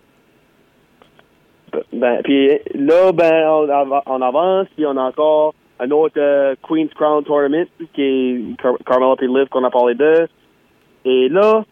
Ben, 1.92 2.22
puis 2.24 2.50
là, 2.76 3.12
ben, 3.12 3.48
on, 3.50 3.70
av- 3.70 4.04
on 4.06 4.22
avance, 4.22 4.68
puis 4.76 4.86
on 4.86 4.96
a 4.98 5.02
encore 5.02 5.54
un 5.80 5.92
autre 5.92 6.16
euh, 6.18 6.56
Queen's 6.68 6.94
Crown 6.94 7.24
Tournament, 7.24 7.68
qui 7.94 8.02
est 8.02 8.42
Car 8.62 8.74
Carmella 8.86 9.16
et 9.22 9.28
Liv 9.28 9.48
qu'on 9.50 9.64
a 9.64 9.70
parlé 9.70 9.96
d'eux. 9.96 10.28
Et 11.06 11.30
là, 11.30 11.64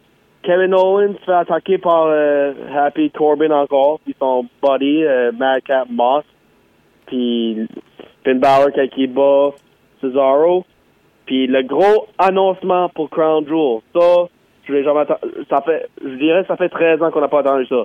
Kevin 0.43 0.73
Owens 0.75 1.15
fait 1.25 1.31
attaquer 1.31 1.77
par 1.77 2.05
euh, 2.07 2.53
Happy 2.75 3.09
Corbin 3.11 3.51
encore, 3.51 3.99
puis 4.05 4.15
son 4.19 4.45
buddy, 4.61 5.03
euh, 5.03 5.31
Madcap 5.31 5.87
Moss, 5.89 6.23
puis 7.07 7.67
Finn 8.23 8.39
Balor 8.39 8.69
il 8.97 9.07
bat 9.13 9.49
Cesaro. 10.01 10.65
Puis 11.25 11.47
le 11.47 11.63
gros 11.63 12.07
annoncement 12.17 12.89
pour 12.89 13.09
Crown 13.09 13.45
Jewel, 13.47 13.81
ça, 13.93 14.27
je 14.67 14.73
l'ai 14.73 14.83
jamais 14.83 15.05
ça 15.49 15.61
fait, 15.61 15.89
je 16.03 16.15
dirais 16.15 16.41
que 16.41 16.47
ça 16.47 16.57
fait 16.57 16.69
13 16.69 17.01
ans 17.01 17.11
qu'on 17.11 17.21
n'a 17.21 17.27
pas 17.27 17.39
entendu 17.39 17.65
ça. 17.67 17.83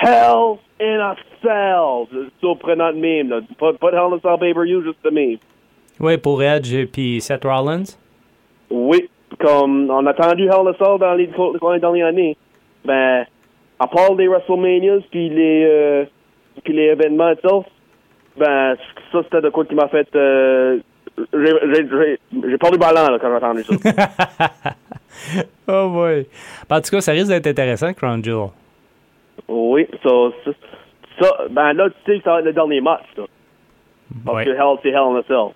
Hell 0.00 0.58
in 0.80 1.00
a 1.00 1.16
Cell. 1.42 2.28
Surprenant 2.40 2.92
de 2.92 2.98
meme, 2.98 3.30
là. 3.30 3.40
Pas, 3.58 3.72
pas 3.74 3.90
de 3.90 3.96
Hell 3.96 4.12
in 4.12 4.16
a 4.16 4.20
Cell 4.20 4.38
pay-per-view, 4.38 4.82
juste 4.82 5.04
de 5.04 5.10
meme. 5.10 5.38
Oui, 6.00 6.16
pour 6.16 6.42
Edge 6.42 6.86
puis 6.92 7.20
Seth 7.20 7.44
Rollins. 7.44 7.96
Oui, 8.70 9.08
comme 9.38 9.90
on 9.90 10.06
a 10.06 10.10
attendu 10.10 10.44
Hell 10.44 10.66
in 10.66 10.70
a 10.70 10.74
Cell 10.74 10.98
dans 10.98 11.14
les, 11.14 11.26
dans 11.60 11.72
les 11.72 11.80
dernières 11.80 12.06
années. 12.08 12.36
Ben, 12.84 13.26
à 13.78 13.86
part 13.86 14.14
les 14.14 14.28
WrestleManias 14.28 15.02
puis 15.10 15.28
les, 15.28 15.64
euh, 15.64 16.04
puis 16.64 16.72
les 16.72 16.86
événements 16.92 17.30
itself, 17.32 17.66
ben, 18.36 18.76
ça 19.12 19.22
c'était 19.24 19.40
de 19.40 19.50
quoi 19.50 19.64
qui 19.64 19.74
m'a 19.74 19.88
fait, 19.88 20.08
euh, 20.14 20.78
j'ai, 21.32 22.58
perdu 22.58 22.78
ballon, 22.78 23.10
là, 23.12 23.18
quand 23.20 23.28
j'ai 23.28 23.36
entendu 23.44 23.62
ça. 23.64 23.74
oh 25.68 25.88
boy. 25.90 26.26
En 26.70 26.80
tout 26.80 26.90
cas, 26.90 27.00
ça 27.00 27.12
risque 27.12 27.28
d'être 27.28 27.46
intéressant, 27.46 27.92
Crown 27.92 28.22
Jewel. 28.24 28.48
oui, 29.48 29.86
ça, 30.02 30.10
ça, 30.44 30.50
ça, 31.20 31.30
ben 31.50 31.72
là, 31.72 31.88
tu 31.90 32.12
sais 32.12 32.18
que 32.18 32.24
ça 32.24 32.32
va 32.32 32.38
être 32.40 32.46
le 32.46 32.52
dernier 32.52 32.80
match, 32.80 33.04
là. 33.16 33.24
Parce 34.24 34.36
Ouais. 34.38 34.44
que 34.46 34.50
Hell, 34.50 34.78
c'est 34.82 34.88
Hell 34.88 34.96
in 34.96 35.16
a 35.16 35.22
Cell. 35.28 35.52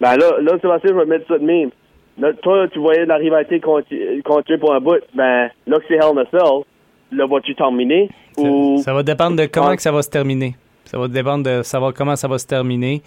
Ben 0.00 0.16
là, 0.16 0.40
là, 0.40 0.58
Sébastien, 0.60 0.90
je 0.90 0.94
vais 0.98 1.06
mettre 1.06 1.26
ça 1.28 1.38
de 1.38 1.44
même. 1.44 1.70
Là, 2.18 2.32
toi, 2.42 2.66
tu 2.68 2.78
voyais 2.78 3.06
la 3.06 3.16
rivalité 3.16 3.60
conti- 3.60 4.22
continuer 4.22 4.58
pour 4.58 4.74
un 4.74 4.80
bout. 4.80 5.00
Ben, 5.14 5.48
là 5.66 5.78
que 5.78 5.84
c'est 5.88 5.94
Hell 5.94 6.12
in 6.14 6.18
a 6.18 6.24
Cell, 6.30 6.64
là, 7.12 7.26
vas-tu 7.26 7.54
terminer? 7.54 8.10
Ça, 8.36 8.42
Ou... 8.42 8.78
ça 8.78 8.92
va 8.92 9.02
dépendre 9.02 9.36
de 9.36 9.46
comment 9.46 9.74
que 9.74 9.82
ça 9.82 9.92
va 9.92 10.02
se 10.02 10.10
terminer. 10.10 10.54
Ça 10.84 10.98
va 10.98 11.08
dépendre 11.08 11.44
de 11.44 11.62
savoir 11.62 11.94
comment 11.94 12.16
ça 12.16 12.28
va 12.28 12.36
se 12.38 12.46
terminer. 12.46 13.00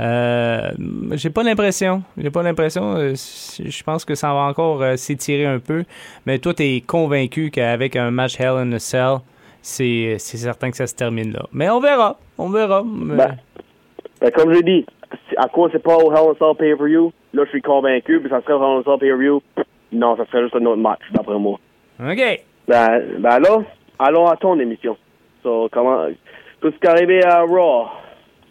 Euh, 0.00 0.70
j'ai 1.12 1.30
pas 1.30 1.42
l'impression. 1.42 2.02
J'ai 2.16 2.30
pas 2.30 2.42
l'impression. 2.42 2.94
euh, 2.96 3.14
Je 3.14 3.82
pense 3.82 4.04
que 4.04 4.14
ça 4.14 4.28
va 4.32 4.40
encore 4.40 4.82
euh, 4.82 4.96
s'étirer 4.96 5.46
un 5.46 5.58
peu. 5.58 5.84
Mais 6.26 6.38
toi, 6.38 6.54
t'es 6.54 6.82
convaincu 6.86 7.50
qu'avec 7.50 7.96
un 7.96 8.10
match 8.10 8.38
Hell 8.40 8.56
in 8.58 8.72
a 8.72 8.78
Cell, 8.78 9.16
c'est 9.60 10.18
certain 10.18 10.70
que 10.70 10.76
ça 10.76 10.86
se 10.86 10.94
termine 10.94 11.32
là. 11.32 11.42
Mais 11.52 11.68
on 11.68 11.80
verra. 11.80 12.16
On 12.38 12.48
verra. 12.48 12.82
Mais- 12.84 13.16
Ben, 13.16 13.36
ben, 14.20 14.30
comme 14.30 14.54
j'ai 14.54 14.62
dit, 14.62 14.86
si- 15.28 15.36
à 15.36 15.48
quoi 15.48 15.68
c'est 15.72 15.82
pas 15.82 15.96
au 15.96 16.12
Hell 16.12 16.18
in 16.28 16.30
a 16.32 16.34
Cell 16.38 16.56
pay-per-view, 16.58 17.12
là, 17.34 17.42
je 17.44 17.50
suis 17.50 17.62
convaincu, 17.62 18.20
puis 18.20 18.30
ça 18.30 18.40
serait 18.42 18.52
au 18.54 18.62
Hell 18.62 18.76
in 18.76 18.80
a 18.80 18.84
Cell 18.84 18.98
pay-per-view, 19.00 19.42
non, 19.92 20.16
ça 20.16 20.26
serait 20.26 20.42
juste 20.44 20.54
un 20.56 20.64
autre 20.66 20.80
match, 20.80 21.00
d'après 21.12 21.38
moi. 21.38 21.58
OK. 22.00 22.40
Ben, 22.68 23.02
ben 23.18 23.38
là, 23.40 23.58
allons 23.98 24.26
à 24.28 24.36
ton 24.36 24.58
émission. 24.60 24.96
So, 25.42 25.68
comment, 25.72 26.06
tout 26.60 26.70
ce 26.70 26.76
qui 26.78 26.86
est 26.86 26.88
arrivé 26.88 27.24
à 27.24 27.40
Raw. 27.42 27.86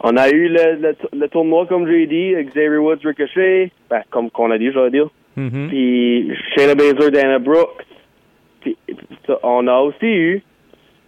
On 0.00 0.16
a 0.16 0.28
eu 0.30 0.48
le, 0.48 0.76
le, 0.76 0.96
le 1.12 1.28
tournoi, 1.28 1.66
comme 1.66 1.88
j'ai 1.88 2.06
dit, 2.06 2.34
Xavier 2.34 2.78
Woods 2.78 3.04
Ricochet, 3.04 3.72
ben, 3.90 4.02
comme 4.10 4.30
qu'on 4.30 4.50
a 4.50 4.58
dit, 4.58 4.70
je 4.70 4.78
veux 4.78 4.90
dire. 4.90 5.08
Mhm. 5.36 5.68
Puis 5.68 6.32
Shayna 6.54 6.74
Baszler, 6.74 7.10
Dana 7.10 7.38
Brooks. 7.38 7.84
Puis 8.60 8.76
on 9.42 9.66
a 9.66 9.78
aussi 9.80 10.06
eu 10.06 10.42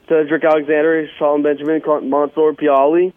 Cedric 0.08 0.44
Alexander 0.44 1.08
Sean 1.18 1.38
Benjamin 1.40 1.80
contre 1.80 2.04
Mansour 2.04 2.52
puis 2.56 2.68
Ali. 2.68 3.12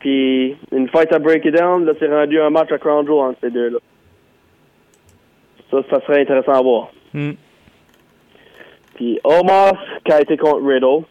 Puis 0.00 0.56
une 0.72 0.88
fight 0.88 1.12
à 1.12 1.18
break 1.18 1.44
it 1.44 1.54
down, 1.54 1.84
là, 1.84 1.92
c'est 1.98 2.08
rendu 2.08 2.40
un 2.40 2.50
match 2.50 2.70
à 2.70 2.78
Crown 2.78 3.04
Jewel 3.04 3.30
entre 3.30 3.40
ces 3.40 3.50
deux-là. 3.50 3.78
Ça, 5.70 5.78
ça 5.90 6.00
serait 6.06 6.22
intéressant 6.22 6.52
à 6.52 6.62
voir. 6.62 6.92
Mm. 7.12 7.32
Puis 8.94 9.18
Omos 9.24 9.78
qui 10.04 10.12
a 10.12 10.20
été 10.20 10.36
contre 10.36 10.64
Riddle. 10.64 11.04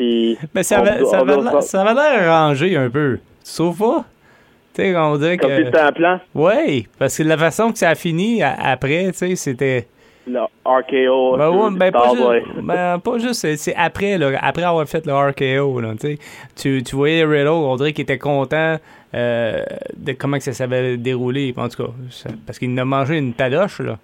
Puis 0.00 0.38
Mais 0.54 0.62
ça 0.62 0.80
on- 0.80 0.86
avait, 0.86 1.04
ça 1.04 1.20
on 1.20 1.26
doit- 1.26 1.42
l'air- 1.52 1.62
ça 1.62 1.82
avait 1.82 1.92
l'air 1.92 2.32
rangé 2.32 2.74
un 2.74 2.88
peu. 2.88 3.18
Trouves 3.54 3.76
pas? 3.78 4.04
Tu 4.72 4.80
sais, 4.82 4.96
on 4.96 5.16
dirait 5.18 5.36
comme 5.36 5.50
si 5.50 5.58
que. 5.58 5.64
c'était 5.66 5.78
un 5.78 5.92
plan, 5.92 6.20
Ouais, 6.34 6.84
parce 6.98 7.18
que 7.18 7.22
la 7.22 7.36
façon 7.36 7.70
que 7.70 7.76
ça 7.76 7.90
a 7.90 7.94
fini 7.94 8.42
après, 8.42 9.08
tu 9.12 9.18
sais, 9.18 9.36
c'était. 9.36 9.86
le 10.26 10.38
RKO. 10.64 11.36
Ben 11.36 11.50
ouais, 11.50 11.70
ben 11.76 11.92
pas 11.92 12.10
juste, 12.14 12.62
ben 12.62 12.98
pas 12.98 13.18
juste, 13.18 13.56
c'est- 13.56 13.74
après, 13.76 14.16
là, 14.16 14.30
après 14.40 14.62
avoir 14.62 14.86
fait 14.88 15.04
le 15.04 15.12
RKO, 15.12 15.80
là, 15.82 15.92
tu. 16.00 16.82
Tu, 16.82 16.96
voyais 16.96 17.24
Riddle, 17.24 17.48
on 17.48 17.76
dirait 17.76 17.92
qu'il 17.92 18.04
était 18.04 18.16
content 18.18 18.76
euh, 19.12 19.62
de 19.96 20.12
comment 20.12 20.38
que 20.38 20.44
ça 20.44 20.52
s'avait 20.54 20.96
déroulé, 20.96 21.52
en 21.58 21.68
tout 21.68 21.82
cas, 21.84 21.90
ça- 22.10 22.30
parce 22.46 22.58
qu'il 22.58 22.70
en 22.72 22.78
a 22.78 22.84
mangé 22.86 23.18
une 23.18 23.34
tadoche, 23.34 23.80
là. 23.80 23.98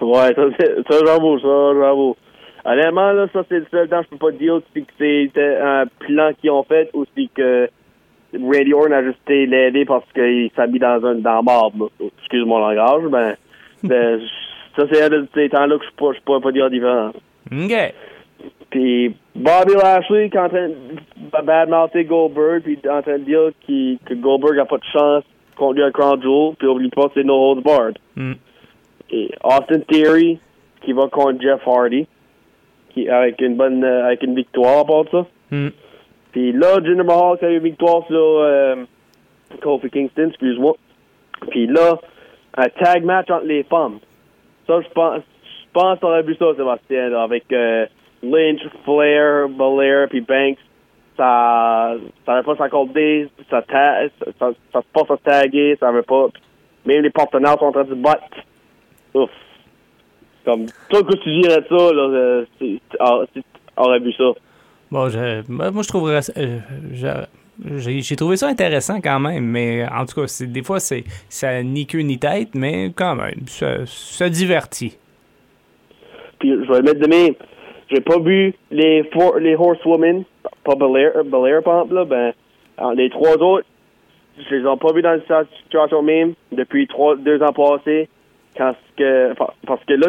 Ouais, 0.00 0.34
ça, 0.34 0.42
c'est- 0.58 0.74
ça 0.90 0.98
j'avoue, 1.06 1.38
ça, 1.38 1.72
j'avoue. 1.80 2.16
Honnêtement, 2.64 3.12
là, 3.12 3.26
ça, 3.32 3.42
c'est 3.48 3.60
le 3.60 3.66
seul 3.70 3.88
temps 3.88 4.00
que 4.00 4.06
je 4.06 4.16
peux 4.16 4.30
pas 4.30 4.36
dire 4.36 4.60
si 4.74 4.84
que 4.84 4.92
c'était 4.98 5.56
un 5.56 5.84
plan 5.98 6.32
qu'ils 6.40 6.50
ont 6.50 6.62
fait 6.62 6.90
ou 6.92 7.04
si 7.16 7.28
que 7.34 7.68
Randy 8.34 8.74
Orton 8.74 8.92
a 8.92 9.02
juste 9.02 9.18
été 9.26 9.46
l'aider 9.46 9.84
parce 9.84 10.04
qu'il 10.12 10.50
s'habille 10.54 10.80
dans 10.80 11.04
un 11.04 11.14
dans 11.16 11.42
marbre. 11.42 11.90
là. 12.00 12.06
Excuse 12.18 12.44
mon 12.44 12.58
langage, 12.58 13.02
ben, 13.10 13.34
ben, 13.82 14.20
ça, 14.76 14.84
c'est 14.90 15.02
un 15.02 15.08
de 15.08 15.26
ces 15.34 15.48
temps-là 15.48 15.78
que 15.78 15.84
je 15.84 16.14
je 16.14 16.20
pourrais 16.22 16.40
pas 16.40 16.52
dire 16.52 16.70
différent. 16.70 17.12
OK. 17.50 17.94
Puis 18.70 19.16
Bobby 19.34 19.74
Lashley 19.74 20.30
qui 20.30 20.36
est 20.36 20.40
en 20.40 20.48
train 20.48 20.68
de 20.68 21.44
badmouther 21.44 22.04
Goldberg, 22.04 22.62
puis 22.62 22.78
en 22.88 23.02
train 23.02 23.18
de 23.18 23.24
dire 23.24 23.50
que 23.66 24.14
Goldberg 24.14 24.58
a 24.58 24.64
pas 24.64 24.78
de 24.78 24.84
chance 24.92 25.24
contre 25.56 25.74
lui 25.74 25.82
à 25.82 25.90
Crown 25.90 26.22
Jewel, 26.22 26.54
puis 26.56 26.68
oublie 26.68 26.88
pas 26.90 27.08
que 27.08 27.14
c'est 27.14 27.24
No 27.24 27.34
Holds 27.34 27.62
Barred. 27.62 27.98
Mm. 28.16 28.34
Et 29.10 29.30
Austin 29.42 29.80
Theory 29.88 30.38
qui 30.82 30.92
va 30.92 31.08
contre 31.08 31.42
Jeff 31.42 31.60
Hardy, 31.66 32.06
qui 32.92 33.08
avec 33.08 33.40
une 33.40 33.56
bonne 33.56 33.82
euh, 33.84 34.06
avec 34.06 34.22
une 34.22 34.34
victoire 34.34 34.80
à 34.80 34.84
part 34.84 35.04
ça. 35.10 35.26
Mm. 35.50 35.68
Puis 36.32 36.52
là, 36.52 36.76
Jinder 36.84 37.02
Mahal 37.04 37.38
a 37.42 37.50
eu 37.50 37.56
une 37.56 37.62
victoire 37.62 38.06
sur 38.06 38.16
euh, 38.16 38.76
Kofi 39.62 39.90
Kingston, 39.90 40.28
excuse-moi. 40.28 40.76
Puis 41.50 41.66
là, 41.66 41.98
un 42.56 42.68
tag 42.68 43.04
match 43.04 43.30
entre 43.30 43.46
les 43.46 43.62
femmes. 43.64 43.98
Ça, 44.66 44.80
je 44.80 44.88
pense, 44.94 45.22
je 45.44 45.72
pense 45.72 45.98
qu'on 45.98 46.12
a 46.12 46.22
vu 46.22 46.36
ça, 46.36 46.46
Sébastien, 46.56 47.12
avec 47.14 47.52
euh, 47.52 47.86
Lynch, 48.22 48.60
Flair, 48.84 49.48
Belair, 49.48 50.08
puis 50.08 50.20
Banks. 50.20 50.58
Ça, 51.16 51.94
ça 52.24 52.36
veut 52.36 52.42
pas 52.44 52.56
s'accorder, 52.56 53.28
ça, 53.50 53.62
ta- 53.62 54.08
ça, 54.08 54.26
ça, 54.38 54.50
ça 54.72 54.80
se 54.80 54.86
passe 54.92 55.10
à 55.10 55.16
taguer, 55.16 55.76
ça 55.78 55.90
veut 55.90 56.02
pas. 56.02 56.28
Même 56.86 57.02
les 57.02 57.10
partenaires 57.10 57.58
sont 57.58 57.66
en 57.66 57.72
train 57.72 57.84
de 57.84 57.90
se 57.90 57.94
battre. 57.94 58.24
Ouf. 59.14 59.30
Comme, 60.44 60.66
toi, 60.88 61.02
que 61.02 61.14
tu 61.16 61.40
dirais 61.42 61.62
ça, 61.68 61.74
là, 61.92 62.08
euh, 62.08 62.44
ah, 62.98 63.20
tu 63.32 63.42
aurais 63.76 64.00
vu 64.00 64.12
ça? 64.14 64.32
Bon, 64.90 65.08
je, 65.08 65.42
moi, 65.50 65.82
je 65.82 65.88
trouverais 65.88 66.22
ça- 66.22 66.32
euh, 66.38 66.58
j'ai 67.76 68.16
trouvé 68.16 68.36
ça 68.36 68.48
intéressant 68.48 69.00
quand 69.00 69.20
même, 69.20 69.44
mais 69.44 69.86
en 69.86 70.06
tout 70.06 70.20
cas, 70.20 70.26
c'est- 70.26 70.46
des 70.46 70.62
fois, 70.62 70.80
c'est 70.80 71.04
ça 71.28 71.62
ni 71.62 71.86
queue 71.86 72.00
ni 72.00 72.18
tête, 72.18 72.54
mais 72.54 72.90
quand 72.96 73.14
même, 73.16 73.46
ça, 73.46 73.84
ça 73.86 74.28
divertit. 74.28 74.96
Puis 76.38 76.50
je 76.50 76.72
vais 76.72 76.78
le 76.78 76.82
mettre 76.82 77.00
de 77.00 77.06
même. 77.06 77.34
J'ai 77.90 78.00
pas 78.00 78.18
vu 78.18 78.54
les 78.70 79.04
four, 79.12 79.36
les 79.38 79.56
horsewomen, 79.56 80.24
pas 80.64 80.74
Belair, 80.74 81.12
euh, 81.16 81.22
Belair 81.22 81.62
par 81.62 81.82
exemple, 81.82 81.94
là, 81.94 82.04
ben, 82.04 82.32
euh, 82.80 82.94
les 82.94 83.10
trois 83.10 83.36
autres, 83.36 83.66
je 84.38 84.54
les 84.54 84.60
ai 84.62 84.76
pas 84.76 84.92
vus 84.94 85.02
dans 85.02 85.20
cette 85.28 85.48
situation 85.64 86.00
même 86.02 86.32
depuis 86.50 86.86
trois, 86.86 87.16
deux 87.16 87.42
ans 87.42 87.52
passés. 87.52 88.08
Quand 88.56 88.74
ce 88.74 88.96
que, 88.96 89.34
parce 89.66 89.84
que 89.84 89.92
là, 89.94 90.08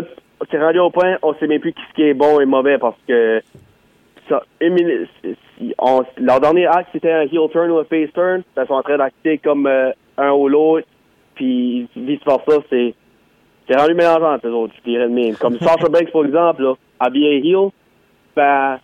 c'est 0.49 0.59
rendu 0.59 0.79
au 0.79 0.89
point, 0.89 1.17
on 1.21 1.33
sait 1.35 1.47
même 1.47 1.59
plus 1.59 1.73
ce 1.89 1.93
qui 1.95 2.03
est 2.03 2.13
bon 2.13 2.39
et 2.39 2.45
mauvais 2.45 2.77
parce 2.77 2.97
que 3.07 3.41
ça, 4.29 4.41
une 4.59 5.07
on- 5.77 6.03
leur 6.17 6.39
dernier 6.39 6.65
acte, 6.67 6.89
c'était 6.93 7.11
un 7.11 7.21
heel 7.23 7.49
turn 7.51 7.69
ou 7.71 7.79
un 7.79 7.83
face 7.83 8.11
turn. 8.13 8.43
Ils 8.57 8.65
sont 8.67 8.73
en 8.73 8.81
train 8.81 8.97
d'acter 8.97 9.37
comme 9.37 9.67
euh, 9.67 9.91
un 10.17 10.31
ou 10.31 10.47
l'autre. 10.47 10.87
Puis 11.35 11.87
vice-versa, 11.95 12.61
c'est 12.69 12.93
c'est 13.67 13.79
rendu 13.79 13.93
mélangeant, 13.93 14.37
eux 14.43 14.53
autres, 14.53 14.73
je 14.83 14.89
dirais 14.91 15.07
même. 15.07 15.35
Comme 15.35 15.57
Sasha 15.59 15.87
Banks, 15.89 16.11
par 16.11 16.25
exemple, 16.25 16.63
là, 16.63 16.73
habillée 16.99 17.37
heel, 17.47 17.69
ben, 18.35 18.79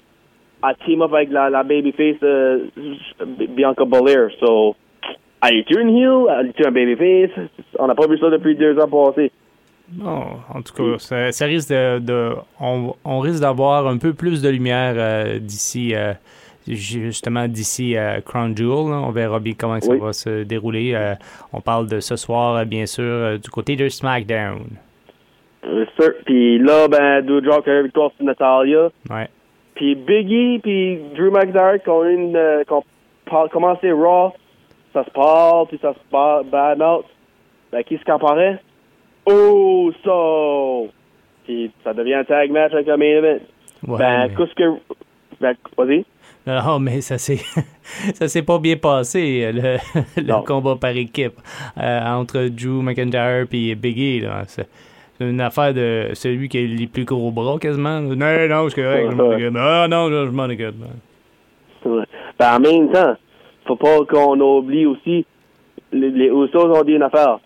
elle 0.67 0.75
team 0.85 1.01
up 1.01 1.13
avec 1.13 1.29
la, 1.31 1.49
la 1.49 1.63
babyface 1.63 2.15
euh, 2.23 2.65
Bianca 3.49 3.83
Belair. 3.85 4.29
So, 4.39 4.75
elle 5.45 5.57
est 5.57 5.71
une 5.71 5.89
heel, 5.89 6.25
elle 6.39 6.47
est 6.57 6.65
un 6.65 6.71
babyface. 6.71 7.31
On 7.79 7.87
n'a 7.87 7.95
pas 7.95 8.07
vu 8.07 8.17
ça 8.17 8.29
depuis 8.29 8.55
deux 8.55 8.77
ans 8.79 8.87
passés. 8.87 9.31
Non, 9.95 10.37
en 10.53 10.61
tout 10.61 10.73
cas, 10.73 10.97
ça, 10.99 11.31
ça 11.31 11.45
risque 11.45 11.69
de, 11.69 11.99
de- 11.99 12.35
on, 12.59 12.93
on 13.05 13.19
risque 13.19 13.39
d'avoir 13.41 13.87
un 13.87 13.97
peu 13.97 14.13
plus 14.13 14.41
de 14.41 14.49
lumière 14.49 14.93
euh, 14.97 15.39
d'ici, 15.39 15.95
euh, 15.95 16.13
justement 16.67 17.47
d'ici 17.47 17.95
euh, 17.95 18.19
Crown 18.21 18.55
Jewel. 18.55 18.89
là. 18.91 18.97
On 19.05 19.11
verra 19.11 19.39
bien 19.39 19.53
comment 19.57 19.79
ça 19.79 19.95
va 19.95 20.11
se 20.13 20.43
dérouler. 20.43 20.93
On 21.53 21.61
parle 21.61 21.87
de 21.87 21.99
ce 22.01 22.15
soir, 22.17 22.65
bien 22.65 22.85
sûr, 22.85 23.39
du 23.39 23.49
côté 23.49 23.75
de 23.77 23.87
SmackDown. 23.87 24.65
Sûr. 25.63 26.13
Puis 26.25 26.59
là, 26.59 26.87
ben, 26.87 27.21
a 27.69 27.71
eu 27.75 27.79
une 27.79 27.83
victoire 27.85 28.11
sur 28.15 28.25
Natalia. 28.25 28.89
Ouais. 29.09 29.27
Puis 29.75 29.95
Biggie 29.95 30.59
puis 30.59 30.99
Drew 31.15 31.31
McIntyre 31.31 31.81
qui 31.83 31.89
ont, 31.89 32.03
une, 32.03 32.37
qui 32.67 32.73
ont 32.73 33.47
commencé 33.49 33.91
Raw, 33.91 34.33
ça 34.93 35.03
se 35.05 35.09
parle, 35.11 35.67
puis 35.67 35.79
ça 35.81 35.93
se 35.93 35.99
bad 36.11 36.77
mouth. 36.77 37.05
Ben, 37.71 37.83
qui 37.83 37.97
se 37.97 38.03
comparait? 38.03 38.59
Oh, 39.29 39.91
so! 40.03 40.87
Puis 41.45 41.71
ça 41.83 41.93
devient 41.93 42.15
un 42.15 42.23
tag 42.23 42.51
match 42.51 42.73
avec 42.73 42.87
un 42.87 42.97
main 42.97 43.05
event. 43.17 43.39
Ouais, 43.87 43.97
ben, 43.99 44.27
mais- 44.27 44.35
qu'est-ce 44.35 44.53
que... 44.55 44.79
Ben, 45.39 45.53
vas-y. 45.77 46.05
Non, 46.45 46.79
mais 46.79 47.01
ça 47.01 47.17
s'est 47.17 47.39
ça 48.13 48.27
s'est 48.29 48.41
pas 48.41 48.57
bien 48.57 48.77
passé 48.77 49.51
le, 49.51 49.77
le 50.17 50.45
combat 50.45 50.75
par 50.79 50.91
équipe 50.91 51.33
euh, 51.77 51.99
entre 52.05 52.47
Drew 52.47 52.81
McIntyre 52.81 53.45
et 53.51 53.75
Biggie 53.75 54.21
là. 54.21 54.43
C'est 54.47 54.65
une 55.19 55.41
affaire 55.41 55.73
de 55.73 56.11
celui 56.13 56.47
qui 56.47 56.57
a 56.57 56.61
les 56.61 56.87
plus 56.87 57.03
gros 57.03 57.31
bras 57.31 57.57
quasiment. 57.59 57.99
Non, 57.99 58.15
non, 58.15 58.69
c'est 58.69 58.81
correct, 58.81 59.11
je 59.11 59.15
m'en 59.15 59.27
Ouais. 59.27 59.35
occupe. 59.35 59.57
Ah 59.59 59.87
non, 59.89 60.09
non, 60.09 60.25
je 60.25 60.31
m'en 60.31 60.45
occupe. 60.45 60.75
Ouais. 61.85 62.03
Ben, 62.39 62.55
en 62.55 62.59
même 62.61 62.91
temps, 62.91 63.15
faut 63.65 63.75
pas 63.75 64.05
qu'on 64.09 64.39
oublie 64.39 64.85
aussi, 64.85 65.25
les, 65.91 66.09
les 66.11 66.27
Usos 66.27 66.71
ont 66.73 66.83
dit 66.83 66.93
une 66.93 67.03
affaire. 67.03 67.39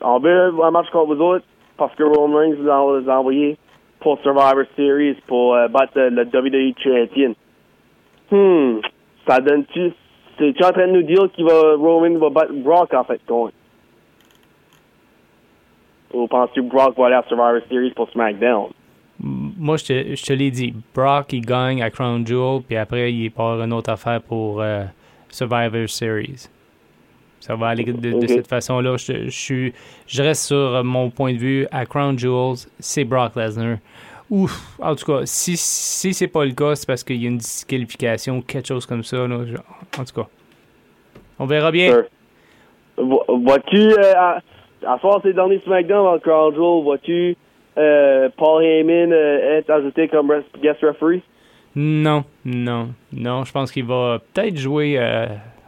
On 0.00 0.18
veut 0.18 0.52
un 0.62 0.70
match 0.70 0.90
contre 0.90 1.14
vous 1.14 1.22
autres 1.22 1.44
parce 1.76 1.94
que 1.94 2.02
Roman 2.02 2.38
Reigns 2.38 2.54
vous 2.54 2.68
a, 2.68 3.18
envoyé 3.18 3.56
pour 4.00 4.18
Survivor 4.22 4.64
Series 4.76 5.16
pour 5.26 5.54
euh, 5.54 5.68
battre 5.68 5.92
le 5.96 6.24
WWE 6.24 6.74
Champion. 6.82 7.34
Hmm, 8.30 8.80
ça 9.26 9.38
donne-tu... 9.40 9.92
C'est-tu 10.38 10.64
en 10.64 10.72
train 10.72 10.88
de 10.88 10.92
nous 10.92 11.02
dire 11.02 11.30
qu'il 11.32 11.44
va, 11.44 11.74
Roman 11.76 12.18
va 12.18 12.30
battre 12.30 12.52
Brock 12.54 12.94
en 12.94 13.04
fait, 13.04 13.20
contre? 13.26 13.52
Ou 16.12 16.26
penses-tu 16.26 16.62
que 16.62 16.68
Brock 16.68 16.96
va 16.96 17.06
aller 17.06 17.14
à 17.14 17.24
Survivor 17.28 17.60
Series 17.68 17.90
pour 17.90 18.10
SmackDown? 18.10 18.70
Moi, 19.20 19.76
je 19.76 19.84
te, 19.84 20.14
je 20.16 20.24
te 20.24 20.32
l'ai 20.32 20.50
dit. 20.50 20.74
Brock, 20.94 21.32
il 21.32 21.42
gagne 21.42 21.82
à 21.82 21.90
Crown 21.90 22.26
Jewel, 22.26 22.62
puis 22.62 22.76
après, 22.76 23.12
il 23.12 23.30
part 23.30 23.62
une 23.62 23.72
autre 23.72 23.90
affaire 23.90 24.20
pour 24.20 24.60
euh, 24.60 24.84
Survivor 25.28 25.88
Series. 25.88 26.48
Ça 27.42 27.56
va 27.56 27.68
aller 27.68 27.84
de, 27.84 28.26
cette 28.26 28.46
façon-là. 28.46 28.96
Je, 28.96 29.24
je, 29.24 29.30
suis- 29.30 29.72
je 30.06 30.22
reste 30.22 30.44
sur 30.44 30.82
mon 30.84 31.10
point 31.10 31.32
de 31.32 31.38
vue. 31.38 31.66
À 31.72 31.84
Crown 31.86 32.18
Jewels, 32.18 32.66
c'est 32.78 33.04
Brock 33.04 33.34
Lesnar. 33.36 33.78
Ouf, 34.30 34.78
en 34.80 34.94
tout 34.94 35.04
cas, 35.04 35.26
si, 35.26 35.56
si 35.56 36.14
c'est 36.14 36.28
pas 36.28 36.44
le 36.44 36.52
cas, 36.52 36.74
c'est 36.74 36.86
parce 36.86 37.04
qu'il 37.04 37.20
y 37.20 37.26
a 37.26 37.28
une 37.28 37.38
disqualification 37.38 38.38
ou 38.38 38.42
quelque 38.42 38.68
chose 38.68 38.86
comme 38.86 39.02
ça. 39.04 39.26
Là, 39.26 39.40
en 39.98 40.04
tout 40.04 40.14
cas, 40.14 40.28
on 41.38 41.46
verra 41.46 41.70
bien. 41.70 41.90
Sure. 41.92 42.04
Vois-tu, 43.28 43.76
euh, 43.76 44.12
à, 44.16 44.38
à 44.86 44.98
soir, 45.00 45.18
c'est 45.22 45.28
le 45.28 45.34
dernier 45.34 45.60
SmackDown 45.64 46.04
dans 46.04 46.14
le 46.14 46.20
Crown 46.20 46.54
Jewel, 46.54 46.82
vois-tu 46.82 47.36
euh, 47.78 48.28
Paul 48.36 48.62
Heyman 48.64 49.12
euh, 49.12 49.58
être 49.58 49.70
ajouté 49.70 50.08
comme 50.08 50.32
guest 50.62 50.80
referee? 50.82 51.22
Non, 51.74 52.24
non, 52.44 52.90
non. 53.12 53.44
Je 53.44 53.52
pense 53.52 53.72
qu'il 53.72 53.84
va 53.86 54.18
peut-être 54.32 54.56
jouer, 54.58 54.96
euh, 54.98 55.26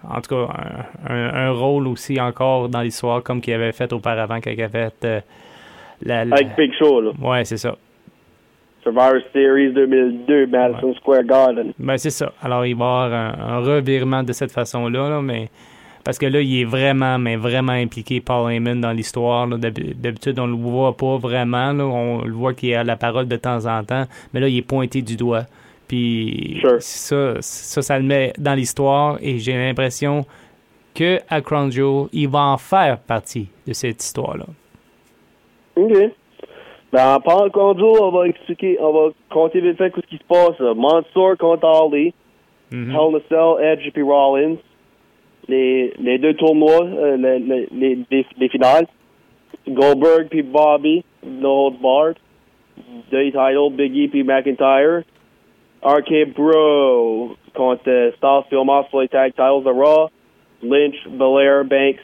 en 0.08 0.20
tout 0.20 0.34
cas, 0.34 0.48
un, 1.08 1.14
un- 1.14 1.34
un 1.48 1.50
rôle 1.50 1.86
aussi 1.88 2.20
encore 2.20 2.68
dans 2.68 2.80
l'histoire, 2.82 3.22
comme 3.22 3.40
qu'il 3.40 3.54
avait 3.54 3.72
fait 3.72 3.92
auparavant 3.92 4.36
quand 4.42 4.50
il 4.50 4.62
avait 4.62 4.90
fait 4.90 5.04
euh, 5.04 5.20
la, 6.02 6.24
la- 6.24 6.36
Avec 6.36 6.56
Big 6.56 6.72
Show, 6.78 7.00
là. 7.00 7.10
Ouais, 7.20 7.44
c'est 7.44 7.56
ça. 7.56 7.76
Survivor 8.82 9.14
Series 9.32 9.72
2002, 9.72 10.46
Madison 10.46 10.94
Square 10.94 11.24
Garden. 11.24 11.72
Ben, 11.78 11.96
c'est 11.96 12.10
ça. 12.10 12.32
Alors, 12.42 12.66
il 12.66 12.74
va 12.76 12.84
y 12.84 12.88
avoir 13.06 13.12
un, 13.14 13.54
un 13.56 13.58
revirement 13.60 14.22
de 14.22 14.32
cette 14.34 14.52
façon-là, 14.52 15.08
là, 15.08 15.22
mais 15.22 15.48
parce 16.04 16.18
que 16.18 16.26
là, 16.26 16.42
il 16.42 16.60
est 16.60 16.64
vraiment, 16.66 17.18
mais 17.18 17.36
vraiment 17.36 17.72
impliqué, 17.72 18.20
Paul 18.20 18.52
Heyman, 18.52 18.82
dans 18.82 18.92
l'histoire. 18.92 19.46
D'habitude, 19.48 20.38
on 20.38 20.46
le 20.46 20.52
voit 20.52 20.94
pas 20.94 21.16
vraiment. 21.16 21.72
là. 21.72 21.84
On 21.86 22.24
le 22.26 22.32
voit 22.34 22.52
qu'il 22.52 22.74
a 22.74 22.84
la 22.84 22.96
parole 22.96 23.26
de 23.26 23.36
temps 23.36 23.64
en 23.64 23.82
temps, 23.84 24.04
mais 24.34 24.40
là, 24.40 24.48
il 24.48 24.58
est 24.58 24.62
pointé 24.68 25.00
du 25.00 25.16
doigt. 25.16 25.44
Puis 25.94 26.59
Sure. 26.61 26.76
ça, 26.80 27.35
ça, 27.40 27.83
ça 27.83 27.98
le 27.98 28.04
met 28.04 28.33
dans 28.37 28.54
l'histoire 28.54 29.16
et 29.22 29.38
j'ai 29.38 29.52
l'impression 29.52 30.24
que 30.94 31.18
à 31.28 31.40
Crown 31.40 31.70
Jewel, 31.70 32.09
il 32.12 32.28
va 32.28 32.40
en 32.40 32.57
faire 32.59 32.98
partie 32.98 33.48
de 33.66 33.72
cette 33.72 34.02
histoire-là. 34.02 34.46
OK. 35.76 35.92
Ben, 36.92 37.18
pendant 37.24 37.48
Crown 37.50 37.78
Jewel, 37.78 38.00
on 38.02 38.11
va 38.11 38.26
expliquer, 38.28 38.76
on 38.80 38.92
va 38.92 39.11
compter 39.30 39.61
vite 39.61 39.78
fait 39.78 39.92
ce 39.94 40.00
qui 40.09 40.16
se 40.16 40.24
passe. 40.28 40.59
Mansour 40.76 41.37
contre 41.38 41.64
Ali. 41.66 42.12
Hell 42.72 42.90
in 42.96 43.14
a 43.14 43.20
Cell, 43.28 43.64
Edge 43.64 43.88
et 43.94 44.02
Rollins. 44.02 44.57
Les, 45.46 45.92
les 46.00 46.18
deux 46.18 46.35
tournois, 46.35 46.85
euh, 46.87 47.16
les, 47.16 47.38
les, 47.38 47.68
les, 47.72 47.98
les, 48.11 48.26
les 48.38 48.48
finales. 48.48 48.87
Goldberg 49.68 50.28
puis 50.28 50.42
Bobby, 50.42 51.04
No 51.24 51.66
Holds 51.68 51.78
Barred. 51.80 52.16
Day 53.12 53.30
title, 53.30 53.70
Biggie 53.70 54.09
puis 54.09 54.24
McIntyre. 54.24 55.02
RK 55.84 56.34
Bro 56.34 57.36
contre 57.54 58.12
puis 58.48 58.56
Omos 58.56 58.84
pour 58.90 59.02
les 59.02 59.08
tag 59.08 59.32
titles 59.32 59.64
de 59.64 59.70
Raw. 59.70 60.08
Lynch, 60.62 60.96
Belair, 61.08 61.64
Banks, 61.64 62.00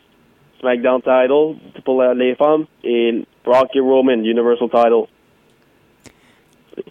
SmackDown 0.61 1.01
title 1.01 1.57
pour 1.85 2.03
les 2.03 2.35
femmes. 2.35 2.67
Et 2.85 3.23
Brock 3.45 3.75
et 3.75 3.81
Roman, 3.81 4.23
Universal 4.23 4.69
title. 4.69 5.07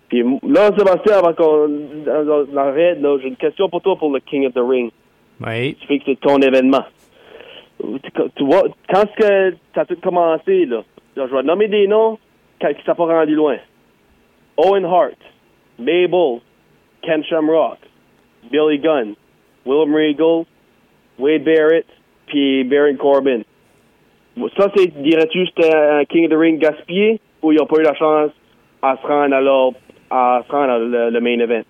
Puis 0.10 0.24
là, 0.44 0.72
Sébastien, 0.78 1.18
avant 1.18 1.34
qu'on 1.34 1.70
on 2.08 2.58
arrête, 2.58 3.00
j'ai 3.22 3.28
une 3.28 3.36
question 3.36 3.70
pour 3.70 3.82
toi 3.82 3.96
pour 3.96 4.12
le 4.12 4.20
King 4.20 4.48
of 4.48 4.54
the 4.54 4.62
Ring. 4.68 4.92
Oui. 5.46 5.76
Tu 5.76 5.88
fais 5.88 6.00
que 6.00 6.06
c'est 6.08 6.20
ton 6.20 6.38
événement. 6.40 6.84
Tu, 8.36 8.44
vois, 8.44 8.64
quand 8.90 9.04
est-ce 9.04 9.16
que 9.16 9.58
ça 9.74 9.82
a 9.82 9.86
tout 9.86 9.96
commencé, 10.02 10.66
là, 10.66 10.84
là, 11.16 11.28
je 11.28 11.36
vais 11.36 11.44
nommer 11.44 11.68
des 11.68 11.88
noms 11.88 12.18
qui 12.60 12.68
ça 12.86 12.94
pas 12.94 13.06
rendu 13.06 13.36
loin. 13.36 13.58
Owen 14.58 14.84
Hart, 14.84 15.16
Mabel, 15.78 16.42
Ken 17.02 17.24
Shamrock, 17.24 17.78
Billy 18.52 18.78
Gunn, 18.80 19.16
Willem 19.66 19.94
Regal, 19.94 20.46
Wade 21.18 21.44
Barrett, 21.44 21.86
puis 22.28 22.64
Baron 22.64 22.96
Corbin. 22.98 23.42
Ça, 24.58 24.72
c'est, 24.76 24.88
dirais-tu, 25.02 25.46
c'était 25.48 25.76
un 25.76 26.06
King 26.06 26.26
of 26.26 26.32
the 26.32 26.36
Ring 26.38 26.60
gaspillé 26.60 27.20
ou 27.42 27.52
ils 27.52 27.58
n'ont 27.58 27.66
pas 27.66 27.80
eu 27.80 27.84
la 27.84 27.96
chance 27.96 28.32
à 28.82 28.98
se 29.02 29.06
rendre 29.06 29.36
à, 29.36 29.42
leur- 29.42 29.74
à 30.10 30.42
se 30.48 30.52
rendre 30.52 30.72
à 30.72 30.80
le, 30.80 31.10
le 31.10 31.20
main 31.20 31.40
event? 31.40 31.64